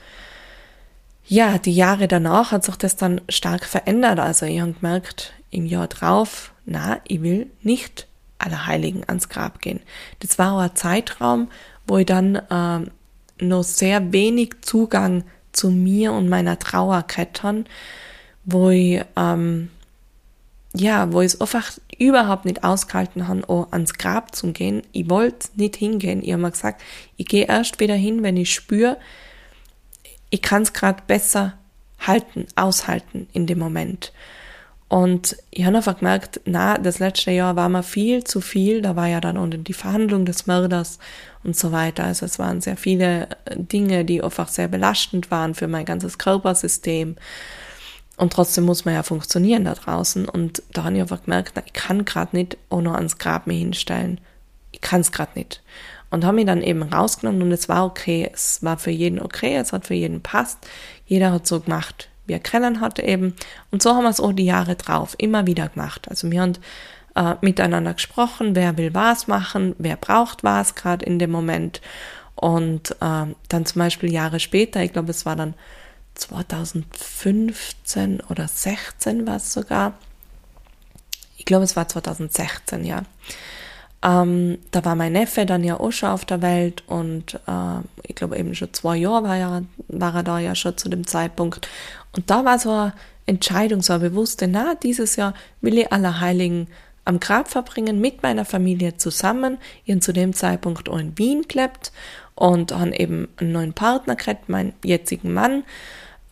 ja, 1.26 1.58
die 1.58 1.74
Jahre 1.74 2.08
danach 2.08 2.52
hat 2.52 2.64
sich 2.64 2.76
das 2.76 2.96
dann 2.96 3.20
stark 3.28 3.64
verändert. 3.64 4.18
Also 4.18 4.46
ich 4.46 4.60
habe 4.60 4.72
gemerkt, 4.72 5.32
im 5.50 5.66
Jahr 5.66 5.88
drauf, 5.88 6.52
na, 6.66 7.00
ich 7.06 7.22
will 7.22 7.50
nicht 7.62 8.06
Allerheiligen 8.38 9.04
ans 9.06 9.28
Grab 9.28 9.60
gehen. 9.60 9.80
Das 10.20 10.38
war 10.38 10.52
auch 10.52 10.60
ein 10.60 10.76
Zeitraum, 10.76 11.48
wo 11.86 11.98
ich 11.98 12.06
dann 12.06 12.36
äh, 12.36 13.44
noch 13.44 13.62
sehr 13.62 14.12
wenig 14.12 14.50
Zugang 14.60 15.24
zu 15.52 15.70
mir 15.70 16.12
und 16.12 16.28
meiner 16.28 16.58
Trauer 16.58 17.02
kettern, 17.02 17.66
wo 18.50 18.70
ich 18.70 19.02
ähm, 19.14 19.68
ja, 20.74 21.12
wo 21.12 21.20
ich 21.20 21.34
es 21.34 21.40
einfach 21.40 21.72
überhaupt 21.98 22.44
nicht 22.44 22.64
ausgehalten 22.64 23.28
habe, 23.28 23.48
auch 23.48 23.72
ans 23.72 23.94
Grab 23.94 24.34
zu 24.34 24.52
gehen. 24.52 24.82
Ich 24.92 25.10
wollte 25.10 25.48
nicht 25.56 25.76
hingehen. 25.76 26.22
Ich 26.22 26.32
habe 26.32 26.42
mir 26.42 26.50
gesagt, 26.50 26.82
ich 27.16 27.26
gehe 27.26 27.46
erst 27.46 27.80
wieder 27.80 27.94
hin, 27.94 28.22
wenn 28.22 28.36
ich 28.36 28.54
spüre, 28.54 28.96
ich 30.30 30.42
kann 30.42 30.62
es 30.62 30.72
gerade 30.72 31.02
besser 31.06 31.54
halten, 31.98 32.46
aushalten 32.54 33.28
in 33.32 33.46
dem 33.46 33.58
Moment. 33.58 34.12
Und 34.88 35.36
ich 35.50 35.66
habe 35.66 35.76
einfach 35.76 35.98
gemerkt, 35.98 36.40
na, 36.46 36.78
das 36.78 36.98
letzte 36.98 37.30
Jahr 37.30 37.56
war 37.56 37.68
mir 37.68 37.82
viel 37.82 38.24
zu 38.24 38.40
viel. 38.40 38.80
Da 38.80 38.96
war 38.96 39.06
ja 39.06 39.20
dann 39.20 39.36
unten 39.36 39.64
die 39.64 39.74
Verhandlung 39.74 40.24
des 40.24 40.46
Mörders 40.46 40.98
und 41.44 41.56
so 41.56 41.72
weiter. 41.72 42.04
Also 42.04 42.24
es 42.24 42.38
waren 42.38 42.62
sehr 42.62 42.78
viele 42.78 43.28
Dinge, 43.54 44.06
die 44.06 44.22
einfach 44.22 44.48
sehr 44.48 44.68
belastend 44.68 45.30
waren 45.30 45.54
für 45.54 45.68
mein 45.68 45.84
ganzes 45.84 46.16
Körpersystem. 46.16 47.16
Und 48.18 48.32
trotzdem 48.32 48.64
muss 48.64 48.84
man 48.84 48.94
ja 48.94 49.02
funktionieren 49.02 49.64
da 49.64 49.74
draußen. 49.74 50.28
Und 50.28 50.62
da 50.72 50.84
habe 50.84 50.96
ich 50.96 51.00
einfach 51.00 51.22
gemerkt, 51.22 51.52
na, 51.54 51.62
ich 51.64 51.72
kann 51.72 52.04
gerade 52.04 52.36
nicht 52.36 52.58
ohne 52.68 52.94
ans 52.94 53.18
Grab 53.18 53.46
mir 53.46 53.54
hinstellen. 53.54 54.20
Ich 54.72 54.80
kann 54.80 55.00
es 55.00 55.12
gerade 55.12 55.38
nicht. 55.38 55.62
Und 56.10 56.24
habe 56.24 56.34
mich 56.34 56.46
dann 56.46 56.62
eben 56.62 56.82
rausgenommen 56.82 57.42
und 57.42 57.52
es 57.52 57.68
war 57.68 57.84
okay. 57.86 58.28
Es 58.32 58.62
war 58.62 58.76
für 58.76 58.90
jeden 58.90 59.20
okay, 59.20 59.56
es 59.56 59.72
hat 59.72 59.86
für 59.86 59.94
jeden 59.94 60.20
passt. 60.20 60.58
Jeder 61.06 61.32
hat 61.32 61.46
so 61.46 61.60
gemacht, 61.60 62.08
wie 62.26 62.32
er 62.32 62.40
kennen 62.40 62.80
hatte 62.80 63.02
eben. 63.02 63.34
Und 63.70 63.82
so 63.82 63.94
haben 63.94 64.04
wir 64.04 64.10
es 64.10 64.20
auch 64.20 64.32
die 64.32 64.46
Jahre 64.46 64.74
drauf 64.74 65.14
immer 65.18 65.46
wieder 65.46 65.68
gemacht. 65.68 66.08
Also 66.08 66.30
wir 66.30 66.40
haben 66.40 66.54
äh, 67.14 67.34
miteinander 67.40 67.94
gesprochen, 67.94 68.56
wer 68.56 68.76
will 68.76 68.94
was 68.94 69.28
machen, 69.28 69.76
wer 69.78 69.96
braucht 69.96 70.42
was 70.42 70.74
gerade 70.74 71.04
in 71.04 71.18
dem 71.18 71.30
Moment. 71.30 71.80
Und 72.34 72.92
äh, 73.00 73.26
dann 73.48 73.66
zum 73.66 73.78
Beispiel 73.78 74.12
Jahre 74.12 74.40
später, 74.40 74.82
ich 74.82 74.92
glaube, 74.92 75.10
es 75.10 75.24
war 75.26 75.36
dann 75.36 75.54
2015 76.18 78.20
oder 78.28 78.48
16 78.48 79.26
war 79.26 79.36
es 79.36 79.52
sogar. 79.52 79.94
Ich 81.36 81.44
glaube, 81.44 81.64
es 81.64 81.76
war 81.76 81.88
2016, 81.88 82.84
ja. 82.84 83.02
Ähm, 84.02 84.58
da 84.70 84.84
war 84.84 84.94
mein 84.94 85.12
Neffe 85.12 85.44
dann 85.44 85.64
ja 85.64 85.80
auch 85.80 85.90
schon 85.90 86.10
auf 86.10 86.24
der 86.24 86.40
Welt 86.40 86.84
und 86.86 87.34
äh, 87.48 87.80
ich 88.04 88.14
glaube 88.14 88.38
eben 88.38 88.54
schon 88.54 88.72
zwei 88.72 88.96
Jahre 88.96 89.24
war, 89.24 89.36
ja, 89.36 89.62
war 89.88 90.14
er 90.14 90.22
da 90.22 90.38
ja 90.38 90.54
schon 90.54 90.76
zu 90.76 90.88
dem 90.88 91.06
Zeitpunkt. 91.06 91.68
Und 92.12 92.30
da 92.30 92.44
war 92.44 92.60
so 92.60 92.70
eine 92.70 92.92
Entscheidung, 93.26 93.82
so 93.82 93.94
eine 93.94 94.10
bewusste, 94.10 94.46
na, 94.46 94.76
dieses 94.76 95.16
Jahr 95.16 95.34
will 95.60 95.78
ich 95.78 95.92
Allerheiligen 95.92 96.68
am 97.04 97.20
Grab 97.20 97.48
verbringen 97.48 98.00
mit 98.00 98.22
meiner 98.22 98.44
Familie 98.44 98.98
zusammen. 98.98 99.58
Ich 99.84 100.00
zu 100.00 100.12
dem 100.12 100.34
Zeitpunkt 100.34 100.88
auch 100.88 100.98
in 100.98 101.16
Wien 101.18 101.46
gelebt 101.48 101.90
und 102.34 102.72
habe 102.72 102.96
eben 102.96 103.28
einen 103.38 103.52
neuen 103.52 103.72
Partner 103.72 104.14
gekriegt, 104.14 104.48
meinen 104.48 104.74
jetzigen 104.84 105.32
Mann. 105.32 105.64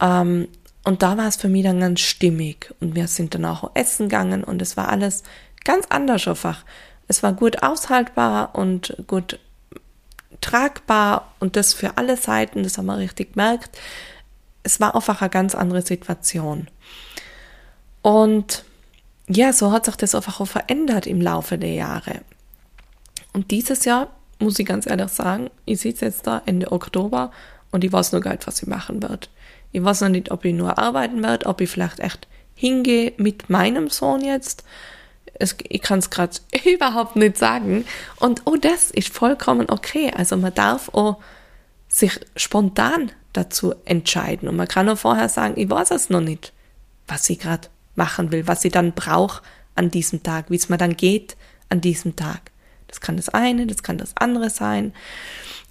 Ähm, 0.01 0.49
und 0.85 1.03
da 1.03 1.17
war 1.19 1.27
es 1.27 1.37
für 1.37 1.49
mich 1.49 1.65
dann 1.65 1.81
ganz 1.81 2.01
stimmig 2.01 2.73
und 2.81 2.95
wir 2.95 3.09
sind 3.09 3.35
dann 3.35 3.45
auch 3.45 3.71
essen 3.75 4.09
gegangen 4.09 4.45
und 4.45 4.63
es 4.63 4.77
war 4.77 4.89
alles 4.89 5.25
ganz 5.65 5.87
anders 5.89 6.29
einfach 6.29 6.65
es 7.09 7.23
war 7.23 7.33
gut 7.33 7.63
aushaltbar 7.63 8.55
und 8.55 8.97
gut 9.07 9.39
tragbar 10.41 11.33
und 11.39 11.57
das 11.57 11.73
für 11.73 11.97
alle 11.97 12.17
Seiten, 12.17 12.63
das 12.63 12.79
haben 12.79 12.87
wir 12.87 12.99
richtig 12.99 13.35
gemerkt. 13.35 13.79
Es 14.63 14.81
war 14.81 14.95
einfach 14.95 15.21
eine 15.23 15.31
ganz 15.31 15.55
andere 15.55 15.83
Situation. 15.83 16.69
Und 18.03 18.65
ja, 19.29 19.53
so 19.53 19.73
hat 19.73 19.87
sich 19.87 19.97
das 19.97 20.15
einfach 20.15 20.41
auch 20.41 20.47
verändert 20.47 21.07
im 21.07 21.21
Laufe 21.21 21.59
der 21.59 21.75
Jahre. 21.75 22.21
Und 23.33 23.51
dieses 23.51 23.85
Jahr, 23.85 24.09
muss 24.39 24.59
ich 24.59 24.67
ganz 24.67 24.87
ehrlich 24.87 25.09
sagen, 25.09 25.51
ich 25.65 25.81
sitze 25.81 26.07
jetzt 26.07 26.27
da 26.27 26.43
Ende 26.45 26.73
Oktober 26.73 27.31
und 27.71 27.85
ich 27.85 27.93
weiß 27.93 28.13
noch 28.13 28.21
gar 28.21 28.33
nicht, 28.33 28.47
was 28.47 28.63
ich 28.63 28.69
machen 28.69 29.03
werde. 29.03 29.29
Ich 29.73 29.83
weiß 29.83 30.03
noch 30.03 30.09
nicht, 30.09 30.31
ob 30.31 30.45
ich 30.45 30.55
nur 30.55 30.79
arbeiten 30.79 31.23
werde, 31.23 31.47
ob 31.47 31.61
ich 31.61 31.71
vielleicht 31.71 32.01
echt 32.01 32.29
hingehe 32.55 33.13
mit 33.19 33.51
meinem 33.51 33.89
Sohn 33.89 34.25
jetzt 34.25 34.65
es, 35.39 35.57
ich 35.69 35.83
kann 35.83 35.99
es 35.99 36.11
gerade 36.11 36.37
überhaupt 36.65 37.17
nicht 37.17 37.37
sagen. 37.37 37.85
Und 38.19 38.43
oh, 38.45 38.57
das 38.57 38.91
ist 38.91 39.13
vollkommen 39.13 39.69
okay. 39.71 40.13
Also 40.15 40.37
man 40.37 40.55
darf 40.55 40.89
auch 40.91 41.19
sich 41.89 42.21
spontan 42.37 43.13
dazu 43.33 43.75
entscheiden. 43.85 44.49
Und 44.49 44.57
man 44.57 44.69
kann 44.69 44.89
auch 44.89 44.99
vorher 44.99 45.29
sagen, 45.29 45.55
ich 45.57 45.69
weiß 45.69 45.91
es 45.91 46.11
noch 46.11 46.21
nicht, 46.21 46.53
was 47.07 47.29
ich 47.31 47.39
gerade 47.39 47.69
machen 47.95 48.33
will, 48.33 48.47
was 48.47 48.65
ich 48.65 48.73
dann 48.73 48.93
brauche 48.93 49.43
an 49.75 49.91
diesem 49.91 50.23
Tag, 50.23 50.51
wie 50.51 50.57
es 50.57 50.69
mir 50.69 50.79
dann 50.79 50.97
geht 50.97 51.37
an 51.69 51.81
diesem 51.81 52.17
Tag. 52.17 52.51
Das 52.89 53.01
kann 53.01 53.17
das 53.17 53.29
eine, 53.29 53.67
das 53.67 53.83
kann 53.83 53.99
das 53.99 54.17
andere 54.17 54.51
sein. 54.51 54.95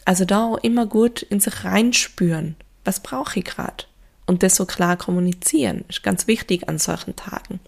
Also 0.04 0.26
da 0.26 0.46
auch 0.46 0.58
immer 0.58 0.86
gut 0.86 1.22
in 1.24 1.40
sich 1.40 1.64
reinspüren, 1.64 2.56
was 2.86 3.02
brauche 3.02 3.40
ich 3.40 3.46
gerade. 3.46 3.86
Und 4.26 4.42
das 4.42 4.56
so 4.56 4.66
klar 4.66 4.98
kommunizieren, 4.98 5.86
ist 5.88 6.04
ganz 6.04 6.28
wichtig 6.28 6.68
an 6.68 6.80
solchen 6.80 7.16
Tagen. 7.16 7.60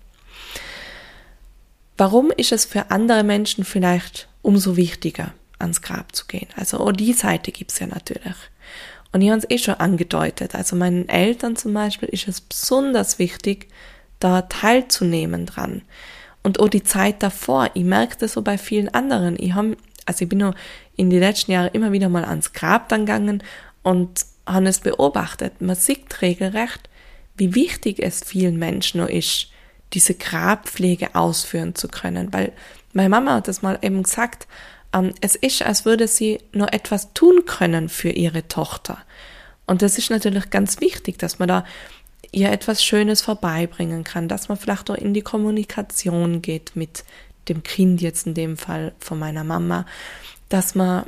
Warum 1.97 2.31
ist 2.31 2.51
es 2.51 2.65
für 2.65 2.91
andere 2.91 3.24
Menschen 3.24 3.63
vielleicht 3.63 4.27
umso 4.41 4.75
wichtiger, 4.75 5.33
ans 5.59 5.81
Grab 5.81 6.15
zu 6.15 6.25
gehen? 6.27 6.47
Also 6.55 6.79
auch 6.79 6.91
die 6.91 7.13
Seite 7.13 7.51
gibt's 7.51 7.79
ja 7.79 7.88
natürlich. 7.88 8.36
Und 9.12 9.21
ich 9.21 9.29
habe 9.29 9.39
es 9.39 9.50
eh 9.50 9.57
schon 9.57 9.75
angedeutet. 9.75 10.53
Also 10.53 10.75
meinen 10.75 11.09
Eltern 11.09 11.55
zum 11.55 11.74
Beispiel 11.74 12.09
ist 12.09 12.27
es 12.27 12.41
besonders 12.41 13.19
wichtig, 13.19 13.67
da 14.19 14.43
teilzunehmen 14.43 15.45
dran. 15.45 15.81
Und 16.43 16.59
auch 16.59 16.69
die 16.69 16.83
Zeit 16.83 17.24
davor. 17.24 17.71
Ich 17.74 17.83
merke 17.83 18.17
das 18.19 18.33
so 18.33 18.41
bei 18.41 18.57
vielen 18.57 18.89
anderen. 18.89 19.36
Ich 19.39 19.53
habe, 19.53 19.77
also 20.05 20.24
ich 20.24 20.29
bin 20.29 20.39
noch 20.39 20.55
in 20.95 21.09
die 21.09 21.19
letzten 21.19 21.51
Jahre 21.51 21.69
immer 21.69 21.91
wieder 21.91 22.09
mal 22.09 22.25
ans 22.25 22.53
Grab 22.53 22.89
dann 22.89 23.05
gegangen 23.05 23.43
und 23.83 24.25
habe 24.48 24.68
es 24.68 24.80
beobachtet. 24.80 25.62
Man 25.62 25.75
sieht 25.75 26.22
regelrecht, 26.22 26.89
wie 27.36 27.54
wichtig 27.54 28.00
es 28.00 28.24
vielen 28.24 28.58
Menschen 28.58 29.01
noch 29.01 29.10
ist, 29.10 29.50
diese 29.94 30.16
Grabpflege 30.16 31.16
ausführen 31.16 31.75
zu 31.75 31.88
können. 31.88 32.34
Weil 32.34 32.54
meine 32.94 33.10
Mama 33.10 33.36
hat 33.36 33.48
das 33.48 33.62
mal 33.62 33.77
eben 33.82 34.04
gesagt, 34.04 34.48
ähm, 34.94 35.13
es 35.22 35.36
ist, 35.36 35.62
als 35.62 35.86
würde 35.86 36.08
sie 36.08 36.39
nur 36.51 36.74
etwas 36.74 37.13
tun 37.13 37.46
können 37.46 37.89
für 37.89 38.10
ihre 38.10 38.48
Tochter. 38.48 38.98
Und 39.66 39.82
das 39.82 39.98
ist 39.98 40.10
natürlich 40.10 40.50
ganz 40.50 40.80
wichtig, 40.82 41.20
dass 41.20 41.39
man 41.39 41.48
da 41.48 41.66
ihr 42.32 42.51
etwas 42.51 42.84
Schönes 42.84 43.22
vorbeibringen 43.22 44.04
kann, 44.04 44.27
dass 44.27 44.50
man 44.50 44.58
vielleicht 44.58 44.89
auch 44.89 44.96
in 44.96 45.13
die 45.13 45.22
Kommunikation 45.22 46.42
geht 46.42 46.75
mit 46.75 47.04
dem 47.48 47.63
Kind 47.63 48.01
jetzt 48.01 48.27
in 48.27 48.34
dem 48.34 48.58
Fall 48.58 48.94
von 49.00 49.20
meiner 49.20 49.44
Mama, 49.44 49.86
dass 50.50 50.75
man 50.75 51.06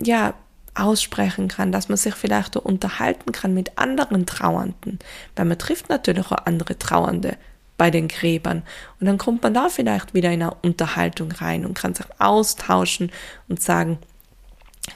ja 0.00 0.34
aussprechen 0.78 1.48
kann, 1.48 1.72
dass 1.72 1.88
man 1.88 1.98
sich 1.98 2.14
vielleicht 2.14 2.56
auch 2.56 2.64
unterhalten 2.64 3.32
kann 3.32 3.54
mit 3.54 3.76
anderen 3.76 4.26
Trauernden, 4.26 4.98
weil 5.36 5.44
man 5.44 5.58
trifft 5.58 5.88
natürlich 5.88 6.26
auch 6.26 6.46
andere 6.46 6.78
Trauernde 6.78 7.36
bei 7.76 7.90
den 7.90 8.08
Gräbern. 8.08 8.62
Und 9.00 9.06
dann 9.06 9.18
kommt 9.18 9.42
man 9.42 9.54
da 9.54 9.68
vielleicht 9.68 10.12
wieder 10.12 10.30
in 10.30 10.42
eine 10.42 10.54
Unterhaltung 10.62 11.32
rein 11.32 11.64
und 11.64 11.74
kann 11.74 11.94
sich 11.94 12.06
austauschen 12.18 13.10
und 13.48 13.62
sagen, 13.62 13.98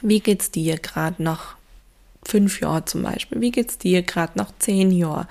wie 0.01 0.19
geht's 0.19 0.51
dir 0.51 0.77
gerade 0.77 1.23
nach 1.23 1.55
fünf 2.25 2.61
Jahren 2.61 2.85
zum 2.85 3.03
Beispiel? 3.03 3.41
Wie 3.41 3.51
geht's 3.51 3.77
dir 3.77 4.01
gerade 4.01 4.33
nach 4.35 4.51
zehn 4.59 4.91
Jahren? 4.91 5.27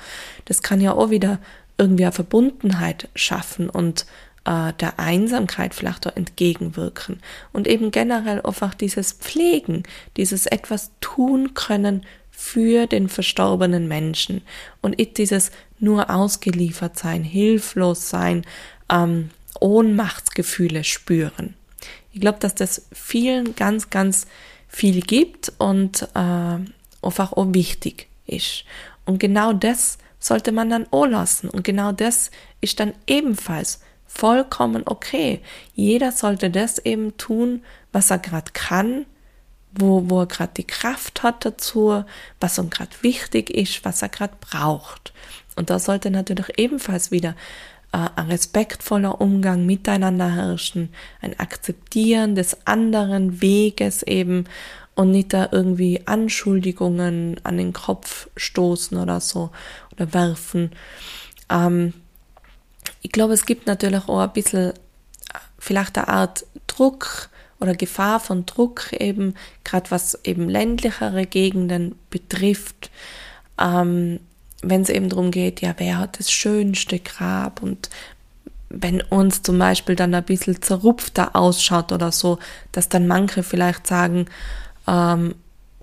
Das 0.46 0.62
kann 0.62 0.80
ja 0.80 0.92
auch 0.92 1.10
wieder 1.10 1.38
irgendwie 1.78 2.04
eine 2.04 2.12
Verbundenheit 2.12 3.08
schaffen 3.14 3.68
und 3.68 4.06
äh, 4.44 4.72
der 4.74 4.98
Einsamkeit 4.98 5.74
vielleicht 5.74 6.06
auch 6.06 6.16
entgegenwirken. 6.16 7.20
Und 7.52 7.66
eben 7.66 7.90
generell 7.90 8.40
einfach 8.42 8.74
dieses 8.74 9.12
Pflegen, 9.12 9.84
dieses 10.16 10.46
etwas 10.46 10.90
tun 11.00 11.54
können 11.54 12.04
für 12.30 12.86
den 12.86 13.08
verstorbenen 13.08 13.86
Menschen 13.86 14.42
und 14.80 14.96
dieses 15.16 15.52
nur 15.78 16.10
ausgeliefert 16.10 16.98
sein, 16.98 17.22
hilflos 17.22 18.08
sein, 18.08 18.44
ähm, 18.90 19.30
Ohnmachtsgefühle 19.60 20.82
spüren. 20.82 21.54
Ich 22.12 22.20
glaube, 22.20 22.38
dass 22.40 22.54
das 22.54 22.86
vielen 22.92 23.54
ganz, 23.54 23.90
ganz 23.90 24.26
viel 24.68 25.02
gibt 25.02 25.52
und 25.58 26.02
äh, 26.14 26.58
einfach 27.02 27.32
auch 27.32 27.46
wichtig 27.52 28.08
ist. 28.26 28.64
Und 29.04 29.18
genau 29.18 29.52
das 29.52 29.98
sollte 30.18 30.52
man 30.52 30.70
dann 30.70 30.86
auch 30.90 31.06
lassen. 31.06 31.48
Und 31.48 31.64
genau 31.64 31.92
das 31.92 32.30
ist 32.60 32.80
dann 32.80 32.94
ebenfalls 33.06 33.80
vollkommen 34.12 34.82
okay. 34.86 35.40
Jeder 35.74 36.12
sollte 36.12 36.50
das 36.50 36.78
eben 36.78 37.16
tun, 37.16 37.62
was 37.92 38.10
er 38.10 38.18
gerade 38.18 38.52
kann, 38.52 39.06
wo, 39.72 40.10
wo 40.10 40.20
er 40.20 40.26
gerade 40.26 40.52
die 40.56 40.66
Kraft 40.66 41.22
hat 41.22 41.44
dazu, 41.44 42.04
was 42.38 42.58
ihm 42.58 42.70
gerade 42.70 42.90
wichtig 43.00 43.50
ist, 43.50 43.84
was 43.84 44.02
er 44.02 44.10
gerade 44.10 44.34
braucht. 44.40 45.12
Und 45.56 45.70
da 45.70 45.78
sollte 45.78 46.10
natürlich 46.10 46.58
ebenfalls 46.58 47.10
wieder 47.10 47.34
äh, 47.92 48.08
ein 48.16 48.26
respektvoller 48.26 49.20
Umgang 49.20 49.64
miteinander 49.64 50.30
herrschen, 50.34 50.90
ein 51.22 51.38
Akzeptieren 51.40 52.34
des 52.34 52.66
anderen 52.66 53.40
Weges 53.40 54.02
eben 54.02 54.44
und 54.94 55.10
nicht 55.10 55.32
da 55.32 55.48
irgendwie 55.52 56.06
Anschuldigungen 56.06 57.40
an 57.44 57.56
den 57.56 57.72
Kopf 57.72 58.28
stoßen 58.36 58.98
oder 58.98 59.20
so 59.20 59.50
oder 59.92 60.12
werfen. 60.12 60.72
Ähm, 61.48 61.94
ich 63.02 63.12
glaube, 63.12 63.34
es 63.34 63.44
gibt 63.44 63.66
natürlich 63.66 64.08
auch 64.08 64.20
ein 64.20 64.32
bisschen 64.32 64.72
vielleicht 65.58 65.98
eine 65.98 66.08
Art 66.08 66.46
Druck 66.66 67.28
oder 67.60 67.74
Gefahr 67.74 68.20
von 68.20 68.46
Druck 68.46 68.92
eben, 68.92 69.34
gerade 69.64 69.90
was 69.90 70.18
eben 70.24 70.48
ländlichere 70.48 71.26
Gegenden 71.26 71.96
betrifft. 72.10 72.90
Ähm, 73.60 74.20
wenn 74.62 74.82
es 74.82 74.88
eben 74.88 75.08
darum 75.08 75.30
geht, 75.30 75.60
ja, 75.60 75.74
wer 75.76 75.98
hat 75.98 76.18
das 76.18 76.30
schönste 76.30 76.98
Grab 77.00 77.62
und 77.62 77.90
wenn 78.68 79.02
uns 79.02 79.42
zum 79.42 79.58
Beispiel 79.58 79.96
dann 79.96 80.14
ein 80.14 80.24
bisschen 80.24 80.62
zerrupfter 80.62 81.36
ausschaut 81.36 81.92
oder 81.92 82.10
so, 82.10 82.38
dass 82.70 82.88
dann 82.88 83.06
manche 83.06 83.42
vielleicht 83.42 83.86
sagen, 83.86 84.26
ähm, 84.86 85.34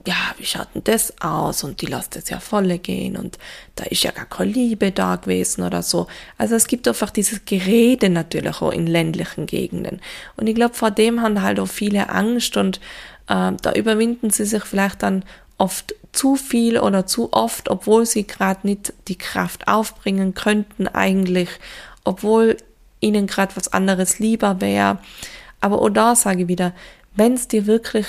ja, 0.05 0.15
wie 0.37 0.45
schaut 0.45 0.67
denn 0.73 0.83
das 0.83 1.13
aus? 1.21 1.63
Und 1.63 1.81
die 1.81 1.85
lässt 1.85 2.15
es 2.15 2.29
ja 2.29 2.39
volle 2.39 2.79
gehen 2.79 3.17
und 3.17 3.37
da 3.75 3.83
ist 3.85 4.03
ja 4.03 4.11
gar 4.11 4.25
keine 4.25 4.51
Liebe 4.51 4.91
da 4.91 5.17
gewesen 5.17 5.63
oder 5.63 5.83
so. 5.83 6.07
Also 6.37 6.55
es 6.55 6.67
gibt 6.67 6.87
einfach 6.87 7.09
dieses 7.09 7.45
Gerede 7.45 8.09
natürlich 8.09 8.61
auch 8.61 8.71
in 8.71 8.87
ländlichen 8.87 9.45
Gegenden. 9.45 10.01
Und 10.37 10.47
ich 10.47 10.55
glaube, 10.55 10.75
vor 10.75 10.91
dem 10.91 11.21
haben 11.21 11.41
halt 11.41 11.59
auch 11.59 11.67
viele 11.67 12.09
Angst 12.09 12.57
und 12.57 12.77
äh, 13.27 13.51
da 13.61 13.73
überwinden 13.75 14.29
sie 14.29 14.45
sich 14.45 14.63
vielleicht 14.63 15.03
dann 15.03 15.23
oft 15.57 15.93
zu 16.11 16.35
viel 16.35 16.79
oder 16.79 17.05
zu 17.05 17.33
oft, 17.33 17.69
obwohl 17.69 18.05
sie 18.05 18.25
gerade 18.25 18.65
nicht 18.65 18.93
die 19.07 19.17
Kraft 19.17 19.67
aufbringen 19.67 20.33
könnten 20.33 20.87
eigentlich, 20.87 21.49
obwohl 22.03 22.57
ihnen 22.99 23.27
gerade 23.27 23.55
was 23.55 23.71
anderes 23.73 24.19
lieber 24.19 24.61
wäre. 24.61 24.97
Aber 25.61 25.81
auch 25.81 25.89
da 25.89 26.15
sage 26.15 26.43
ich 26.43 26.47
wieder, 26.47 26.73
wenn 27.15 27.33
es 27.33 27.47
dir 27.47 27.67
wirklich 27.67 28.07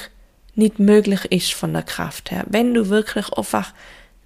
nicht 0.54 0.78
möglich 0.78 1.24
ist 1.26 1.52
von 1.54 1.72
der 1.72 1.82
Kraft 1.82 2.30
her, 2.30 2.44
wenn 2.48 2.74
du 2.74 2.88
wirklich 2.88 3.32
einfach 3.32 3.72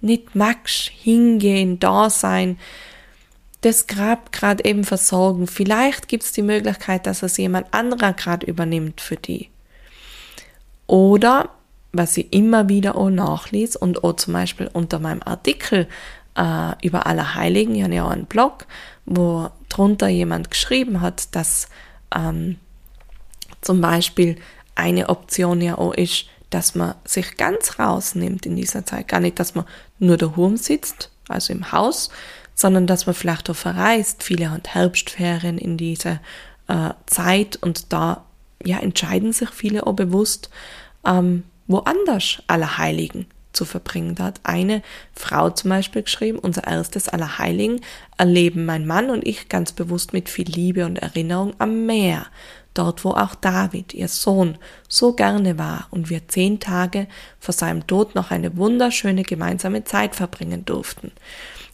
nicht 0.01 0.35
magst, 0.35 0.89
hingehen, 0.89 1.79
da 1.79 2.09
sein, 2.09 2.57
das 3.61 3.87
Grab 3.87 4.31
gerade 4.31 4.63
eben 4.63 4.83
versorgen. 4.83 5.47
Vielleicht 5.47 6.07
gibt 6.07 6.23
es 6.23 6.31
die 6.31 6.43
Möglichkeit, 6.43 7.07
dass 7.07 7.23
es 7.23 7.37
jemand 7.37 7.73
anderer 7.73 8.13
gerade 8.13 8.45
übernimmt 8.45 9.01
für 9.01 9.15
die. 9.15 9.49
Oder 10.87 11.49
was 11.91 12.15
ich 12.17 12.31
immer 12.31 12.69
wieder 12.69 12.95
auch 12.95 13.09
nachlese 13.09 13.79
und 13.79 14.03
auch 14.03 14.13
zum 14.17 14.33
Beispiel 14.33 14.69
unter 14.71 14.99
meinem 14.99 15.23
Artikel 15.23 15.87
äh, 16.37 16.85
über 16.85 17.07
Allerheiligen, 17.07 17.75
ich 17.75 17.83
habe 17.83 17.95
ja 17.95 18.05
auch 18.05 18.11
einen 18.11 18.25
Blog, 18.25 18.67
wo 19.05 19.49
drunter 19.69 20.09
jemand 20.09 20.51
geschrieben 20.51 21.01
hat, 21.01 21.33
dass 21.35 21.67
ähm, 22.15 22.57
zum 23.61 23.81
Beispiel 23.81 24.37
eine 24.75 25.09
Option 25.09 25.61
ja 25.61 25.77
auch 25.77 25.93
ist, 25.93 26.25
dass 26.49 26.75
man 26.75 26.95
sich 27.05 27.37
ganz 27.37 27.79
rausnimmt 27.79 28.45
in 28.45 28.55
dieser 28.55 28.85
Zeit. 28.85 29.07
Gar 29.07 29.19
nicht, 29.21 29.39
dass 29.39 29.55
man 29.55 29.65
nur 29.99 30.17
daheim 30.17 30.57
sitzt, 30.57 31.11
also 31.27 31.51
im 31.53 31.71
Haus, 31.71 32.09
sondern 32.53 32.87
dass 32.87 33.05
man 33.05 33.15
vielleicht 33.15 33.49
auch 33.49 33.55
verreist. 33.55 34.23
Viele 34.23 34.51
haben 34.51 34.61
Herbstferien 34.65 35.57
in 35.57 35.77
dieser 35.77 36.21
äh, 36.67 36.91
Zeit 37.05 37.57
und 37.57 37.91
da 37.91 38.25
ja 38.63 38.79
entscheiden 38.79 39.33
sich 39.33 39.49
viele 39.49 39.85
auch 39.85 39.93
bewusst, 39.93 40.49
ähm, 41.05 41.43
woanders 41.67 42.41
Allerheiligen 42.47 43.27
zu 43.53 43.65
verbringen. 43.65 44.15
Da 44.15 44.25
hat 44.25 44.41
eine 44.43 44.81
Frau 45.13 45.49
zum 45.49 45.69
Beispiel 45.69 46.03
geschrieben, 46.03 46.39
unser 46.39 46.65
erstes 46.67 47.09
Allerheiligen 47.09 47.81
erleben 48.17 48.65
mein 48.65 48.85
Mann 48.85 49.09
und 49.09 49.25
ich 49.25 49.49
ganz 49.49 49.71
bewusst 49.71 50.13
mit 50.13 50.29
viel 50.29 50.47
Liebe 50.47 50.85
und 50.85 50.99
Erinnerung 50.99 51.53
am 51.59 51.85
Meer. 51.85 52.27
Dort, 52.75 53.05
wo 53.05 53.11
auch 53.11 53.35
David, 53.35 53.93
ihr 53.93 54.09
Sohn, 54.09 54.57
so 54.87 55.13
gerne 55.13 55.57
war 55.57 55.87
und 55.91 56.09
wir 56.09 56.27
zehn 56.27 56.59
Tage 56.59 57.07
vor 57.39 57.53
seinem 57.53 57.87
Tod 57.87 58.15
noch 58.15 58.31
eine 58.31 58.57
wunderschöne 58.57 59.23
gemeinsame 59.23 59.85
Zeit 59.85 60.13
verbringen 60.13 60.65
durften. 60.65 61.11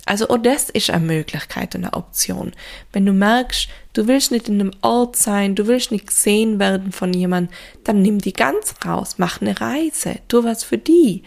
Also 0.06 0.30
auch 0.30 0.38
das 0.38 0.70
ist 0.70 0.92
eine 0.92 1.06
Möglichkeit 1.06 1.76
und 1.76 1.86
eine 1.86 1.94
Option. 1.94 2.54
Wenn 2.94 3.06
du 3.06 3.14
merkst, 3.14 3.68
du 3.94 4.08
willst 4.08 4.32
nicht 4.32 4.48
in 4.48 4.60
einem 4.60 4.72
Ort 4.82 5.16
sein, 5.16 5.56
du 5.56 5.68
willst 5.68 5.92
nicht 5.92 6.08
gesehen 6.08 6.60
werden 6.60 6.92
von 6.92 7.14
jemandem, 7.14 7.54
dann 7.84 8.02
nimm 8.02 8.20
die 8.20 8.34
ganz 8.34 8.76
raus, 8.86 9.16
mach 9.18 9.42
eine 9.42 9.60
Reise, 9.60 10.20
tu 10.28 10.44
was 10.44 10.64
für 10.64 10.78
die, 10.78 11.24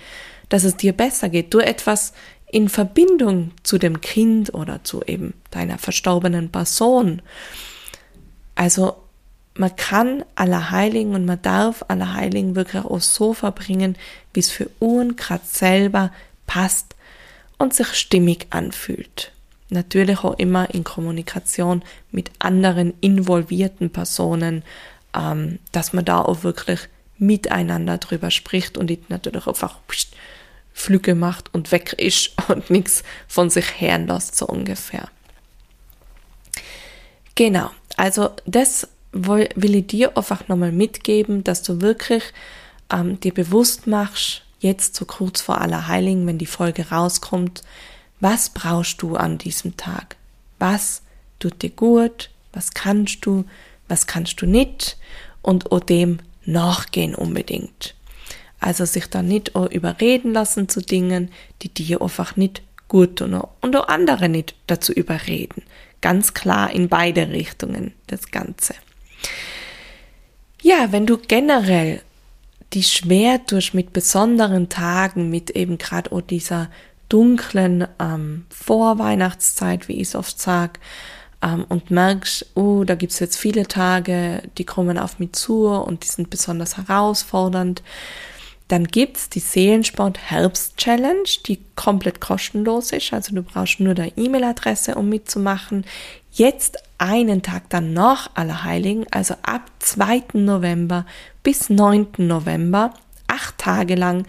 dass 0.48 0.64
es 0.64 0.76
dir 0.76 0.92
besser 0.92 1.28
geht, 1.28 1.50
tu 1.50 1.58
etwas 1.58 2.12
in 2.46 2.68
Verbindung 2.68 3.50
zu 3.64 3.78
dem 3.78 4.00
Kind 4.00 4.54
oder 4.54 4.84
zu 4.84 5.02
eben 5.02 5.34
deiner 5.50 5.78
verstorbenen 5.78 6.50
Person. 6.50 7.22
Also 8.54 9.03
man 9.56 9.74
kann 9.76 10.24
Allerheiligen 10.34 11.14
und 11.14 11.24
man 11.24 11.40
darf 11.42 11.84
Allerheiligen 11.88 12.56
wirklich 12.56 12.84
auch 12.84 13.00
so 13.00 13.34
verbringen, 13.34 13.96
wie 14.32 14.40
es 14.40 14.50
für 14.50 14.68
Uhren 14.80 15.16
gerade 15.16 15.44
selber 15.44 16.10
passt 16.46 16.96
und 17.58 17.72
sich 17.72 17.94
stimmig 17.94 18.48
anfühlt. 18.50 19.32
Natürlich 19.70 20.18
auch 20.24 20.38
immer 20.38 20.70
in 20.74 20.84
Kommunikation 20.84 21.82
mit 22.10 22.30
anderen 22.38 22.94
involvierten 23.00 23.90
Personen, 23.90 24.62
ähm, 25.16 25.60
dass 25.72 25.92
man 25.92 26.04
da 26.04 26.20
auch 26.20 26.42
wirklich 26.42 26.80
miteinander 27.16 27.98
drüber 27.98 28.30
spricht 28.30 28.76
und 28.76 28.90
nicht 28.90 29.08
natürlich 29.08 29.46
einfach 29.46 29.78
pst, 29.88 30.14
Flüge 30.72 31.14
macht 31.14 31.54
und 31.54 31.70
weg 31.70 31.92
ist 31.92 32.32
und 32.48 32.70
nichts 32.70 33.04
von 33.28 33.50
sich 33.50 33.80
hören 33.80 34.08
lässt, 34.08 34.36
so 34.36 34.46
ungefähr. 34.46 35.08
Genau, 37.36 37.70
also 37.96 38.30
das 38.46 38.88
will 39.14 39.74
ich 39.74 39.86
dir 39.86 40.16
einfach 40.16 40.48
nochmal 40.48 40.72
mitgeben, 40.72 41.44
dass 41.44 41.62
du 41.62 41.80
wirklich 41.80 42.24
ähm, 42.92 43.20
dir 43.20 43.32
bewusst 43.32 43.86
machst, 43.86 44.42
jetzt 44.60 44.96
so 44.96 45.04
kurz 45.04 45.40
vor 45.40 45.60
Allerheiligen, 45.60 46.26
wenn 46.26 46.38
die 46.38 46.46
Folge 46.46 46.90
rauskommt, 46.90 47.62
was 48.20 48.50
brauchst 48.50 49.02
du 49.02 49.16
an 49.16 49.38
diesem 49.38 49.76
Tag? 49.76 50.16
Was 50.58 51.02
tut 51.38 51.62
dir 51.62 51.70
gut? 51.70 52.30
Was 52.52 52.72
kannst 52.72 53.26
du? 53.26 53.44
Was 53.88 54.06
kannst 54.06 54.40
du 54.40 54.46
nicht? 54.46 54.96
Und 55.42 55.70
auch 55.72 55.80
dem 55.80 56.18
nachgehen 56.46 57.14
unbedingt. 57.14 57.94
Also 58.60 58.86
sich 58.86 59.06
da 59.08 59.22
nicht 59.22 59.54
auch 59.54 59.70
überreden 59.70 60.32
lassen 60.32 60.68
zu 60.68 60.80
Dingen, 60.80 61.30
die 61.62 61.68
dir 61.68 62.00
einfach 62.00 62.36
nicht 62.36 62.62
gut 62.88 63.16
tun 63.16 63.40
und 63.60 63.76
auch 63.76 63.88
andere 63.88 64.28
nicht 64.28 64.54
dazu 64.66 64.92
überreden. 64.92 65.62
Ganz 66.00 66.32
klar 66.32 66.70
in 66.70 66.88
beide 66.88 67.28
Richtungen 67.28 67.92
das 68.06 68.30
Ganze. 68.30 68.74
Ja, 70.62 70.92
wenn 70.92 71.06
du 71.06 71.18
generell 71.18 72.00
die 72.72 72.82
schwer 72.82 73.44
tust 73.44 73.74
mit 73.74 73.92
besonderen 73.92 74.68
Tagen, 74.68 75.30
mit 75.30 75.50
eben 75.50 75.78
gerade 75.78 76.10
auch 76.12 76.20
dieser 76.20 76.70
dunklen 77.08 77.86
ähm, 78.00 78.46
Vorweihnachtszeit, 78.50 79.88
wie 79.88 80.00
ich 80.00 80.08
es 80.08 80.14
oft 80.14 80.40
sag, 80.40 80.80
ähm, 81.42 81.64
und 81.68 81.90
merkst, 81.90 82.46
oh, 82.54 82.84
da 82.84 82.94
gibt's 82.94 83.20
jetzt 83.20 83.36
viele 83.36 83.68
Tage, 83.68 84.42
die 84.58 84.64
kommen 84.64 84.98
auf 84.98 85.18
mich 85.18 85.32
zu 85.32 85.68
und 85.68 86.02
die 86.02 86.08
sind 86.08 86.30
besonders 86.30 86.76
herausfordernd, 86.76 87.82
dann 88.74 88.88
gibt's 88.88 89.28
die 89.28 89.38
Seelensport 89.38 90.18
Herbst 90.18 90.76
Challenge, 90.78 91.28
die 91.46 91.60
komplett 91.76 92.20
kostenlos 92.20 92.90
ist. 92.90 93.12
Also 93.12 93.32
du 93.32 93.44
brauchst 93.44 93.78
nur 93.78 93.94
deine 93.94 94.10
E-Mail-Adresse, 94.16 94.96
um 94.96 95.08
mitzumachen. 95.08 95.84
Jetzt 96.32 96.78
einen 96.98 97.42
Tag 97.42 97.70
dann 97.70 97.92
nach 97.92 98.32
Allerheiligen, 98.34 99.06
also 99.12 99.34
ab 99.42 99.70
2. 99.78 100.24
November 100.32 101.06
bis 101.44 101.70
9. 101.70 102.14
November, 102.16 102.92
acht 103.28 103.58
Tage 103.58 103.94
lang 103.94 104.26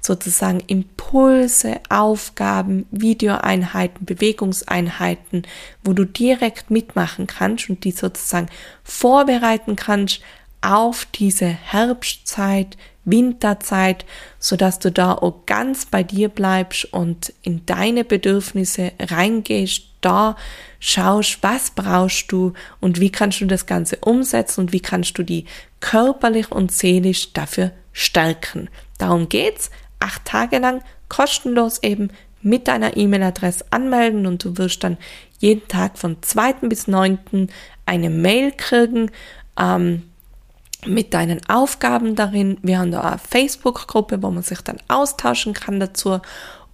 sozusagen 0.00 0.58
Impulse, 0.66 1.80
Aufgaben, 1.88 2.86
Videoeinheiten, 2.90 4.04
Bewegungseinheiten, 4.04 5.46
wo 5.84 5.92
du 5.92 6.04
direkt 6.04 6.68
mitmachen 6.68 7.28
kannst 7.28 7.70
und 7.70 7.84
die 7.84 7.92
sozusagen 7.92 8.48
vorbereiten 8.82 9.76
kannst 9.76 10.20
auf 10.62 11.06
diese 11.14 11.46
Herbstzeit, 11.46 12.76
Winterzeit, 13.04 14.04
so 14.38 14.56
dass 14.56 14.78
du 14.78 14.90
da 14.90 15.12
auch 15.12 15.46
ganz 15.46 15.86
bei 15.86 16.02
dir 16.02 16.28
bleibst 16.28 16.92
und 16.92 17.32
in 17.42 17.66
deine 17.66 18.04
Bedürfnisse 18.04 18.92
reingehst, 19.00 19.84
da 20.00 20.36
schaust, 20.80 21.38
was 21.42 21.70
brauchst 21.70 22.30
du 22.30 22.52
und 22.80 23.00
wie 23.00 23.10
kannst 23.10 23.40
du 23.40 23.46
das 23.46 23.66
Ganze 23.66 23.96
umsetzen 23.96 24.60
und 24.60 24.72
wie 24.72 24.80
kannst 24.80 25.16
du 25.18 25.22
die 25.22 25.46
körperlich 25.80 26.50
und 26.50 26.72
seelisch 26.72 27.32
dafür 27.32 27.72
stärken. 27.92 28.68
Darum 28.98 29.28
geht's. 29.28 29.70
Acht 30.00 30.24
Tage 30.26 30.58
lang 30.58 30.82
kostenlos 31.08 31.82
eben 31.82 32.10
mit 32.42 32.68
deiner 32.68 32.96
E-Mail-Adresse 32.96 33.64
anmelden 33.70 34.26
und 34.26 34.44
du 34.44 34.58
wirst 34.58 34.84
dann 34.84 34.98
jeden 35.38 35.66
Tag 35.68 35.98
von 35.98 36.18
2. 36.20 36.68
bis 36.68 36.86
9. 36.86 37.48
eine 37.86 38.10
Mail 38.10 38.52
kriegen, 38.52 39.10
ähm, 39.58 40.02
mit 40.86 41.14
deinen 41.14 41.40
Aufgaben 41.48 42.14
darin. 42.14 42.58
Wir 42.62 42.78
haben 42.78 42.90
da 42.90 43.00
eine 43.00 43.18
Facebook-Gruppe, 43.18 44.22
wo 44.22 44.30
man 44.30 44.42
sich 44.42 44.60
dann 44.60 44.78
austauschen 44.88 45.52
kann 45.54 45.80
dazu. 45.80 46.20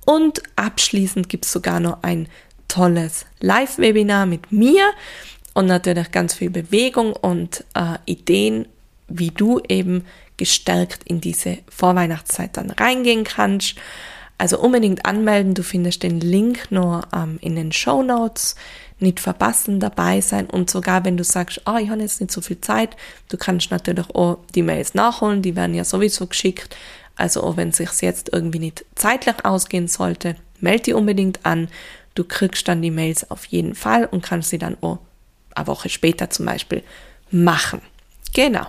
Und 0.04 0.42
abschließend 0.56 1.28
gibt 1.28 1.44
es 1.44 1.52
sogar 1.52 1.80
noch 1.80 2.02
ein 2.02 2.28
tolles 2.68 3.26
Live-Webinar 3.40 4.26
mit 4.26 4.52
mir 4.52 4.84
und 5.54 5.66
natürlich 5.66 6.10
ganz 6.10 6.34
viel 6.34 6.50
Bewegung 6.50 7.12
und 7.12 7.64
äh, 7.74 7.98
Ideen, 8.06 8.66
wie 9.08 9.30
du 9.30 9.60
eben 9.68 10.04
gestärkt 10.36 11.02
in 11.04 11.20
diese 11.20 11.58
Vorweihnachtszeit 11.68 12.56
dann 12.56 12.70
reingehen 12.70 13.24
kannst. 13.24 13.74
Also 14.40 14.58
unbedingt 14.58 15.04
anmelden. 15.04 15.52
Du 15.52 15.62
findest 15.62 16.02
den 16.02 16.18
Link 16.18 16.70
nur 16.70 17.02
ähm, 17.14 17.38
in 17.42 17.56
den 17.56 17.72
Show 17.72 18.02
Notes. 18.02 18.54
Nicht 18.98 19.20
verpassen, 19.20 19.80
dabei 19.80 20.22
sein 20.22 20.46
und 20.46 20.70
sogar 20.70 21.04
wenn 21.04 21.18
du 21.18 21.24
sagst, 21.24 21.60
oh, 21.66 21.76
ich 21.76 21.90
habe 21.90 22.00
jetzt 22.00 22.22
nicht 22.22 22.32
so 22.32 22.40
viel 22.40 22.60
Zeit, 22.60 22.96
du 23.28 23.36
kannst 23.36 23.70
natürlich 23.70 24.08
auch 24.14 24.38
die 24.54 24.62
Mails 24.62 24.92
nachholen, 24.92 25.40
die 25.40 25.56
werden 25.56 25.74
ja 25.74 25.84
sowieso 25.84 26.26
geschickt. 26.26 26.76
Also 27.16 27.42
auch 27.42 27.58
wenn 27.58 27.68
es 27.68 27.78
sich 27.78 27.90
jetzt 28.00 28.30
irgendwie 28.32 28.58
nicht 28.58 28.84
zeitlich 28.94 29.44
ausgehen 29.44 29.88
sollte, 29.88 30.36
melde 30.60 30.84
dich 30.84 30.94
unbedingt 30.94 31.44
an. 31.44 31.68
Du 32.14 32.24
kriegst 32.24 32.66
dann 32.66 32.80
die 32.80 32.90
Mails 32.90 33.30
auf 33.30 33.44
jeden 33.46 33.74
Fall 33.74 34.06
und 34.06 34.22
kannst 34.22 34.48
sie 34.48 34.58
dann 34.58 34.78
auch 34.80 34.98
eine 35.54 35.66
Woche 35.66 35.90
später 35.90 36.30
zum 36.30 36.46
Beispiel 36.46 36.82
machen. 37.30 37.82
Genau. 38.32 38.66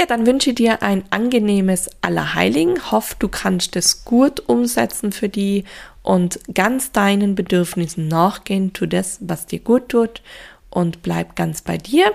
Ja, 0.00 0.06
dann 0.06 0.24
wünsche 0.24 0.48
ich 0.48 0.56
dir 0.56 0.82
ein 0.82 1.04
angenehmes 1.10 1.90
Allerheiligen. 2.00 2.90
Hoff, 2.90 3.14
du 3.16 3.28
kannst 3.28 3.76
es 3.76 4.06
gut 4.06 4.40
umsetzen 4.48 5.12
für 5.12 5.28
die 5.28 5.64
und 6.02 6.40
ganz 6.54 6.90
deinen 6.90 7.34
Bedürfnissen 7.34 8.08
nachgehen. 8.08 8.72
Tu 8.72 8.86
das, 8.86 9.18
was 9.20 9.44
dir 9.44 9.58
gut 9.58 9.90
tut 9.90 10.22
und 10.70 11.02
bleib 11.02 11.36
ganz 11.36 11.60
bei 11.60 11.76
dir. 11.76 12.14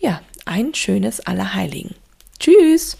Ja, 0.00 0.22
ein 0.44 0.74
schönes 0.74 1.20
Allerheiligen. 1.20 1.94
Tschüss! 2.40 2.96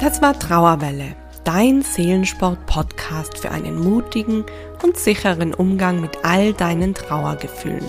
Das 0.00 0.20
war 0.20 0.36
Trauerwelle, 0.36 1.14
dein 1.44 1.82
Seelensport-Podcast 1.82 3.38
für 3.38 3.52
einen 3.52 3.78
mutigen 3.78 4.44
und 4.82 4.98
sicheren 4.98 5.54
Umgang 5.54 6.00
mit 6.00 6.24
all 6.24 6.54
deinen 6.54 6.92
Trauergefühlen. 6.92 7.88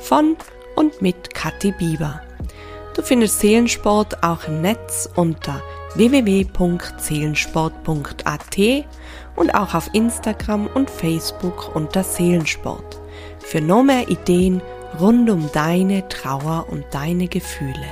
Von 0.00 0.36
und 0.74 1.00
mit 1.02 1.34
Kathi 1.34 1.70
Bieber. 1.70 2.20
Du 2.98 3.04
findest 3.04 3.38
Seelensport 3.38 4.24
auch 4.24 4.48
im 4.48 4.60
Netz 4.60 5.08
unter 5.14 5.62
www.seelensport.at 5.94 8.58
und 9.36 9.54
auch 9.54 9.74
auf 9.74 9.88
Instagram 9.94 10.66
und 10.74 10.90
Facebook 10.90 11.76
unter 11.76 12.02
Seelensport. 12.02 13.00
Für 13.38 13.60
noch 13.60 13.84
mehr 13.84 14.08
Ideen 14.08 14.60
rund 14.98 15.30
um 15.30 15.48
deine 15.52 16.08
Trauer 16.08 16.66
und 16.68 16.86
deine 16.90 17.28
Gefühle. 17.28 17.86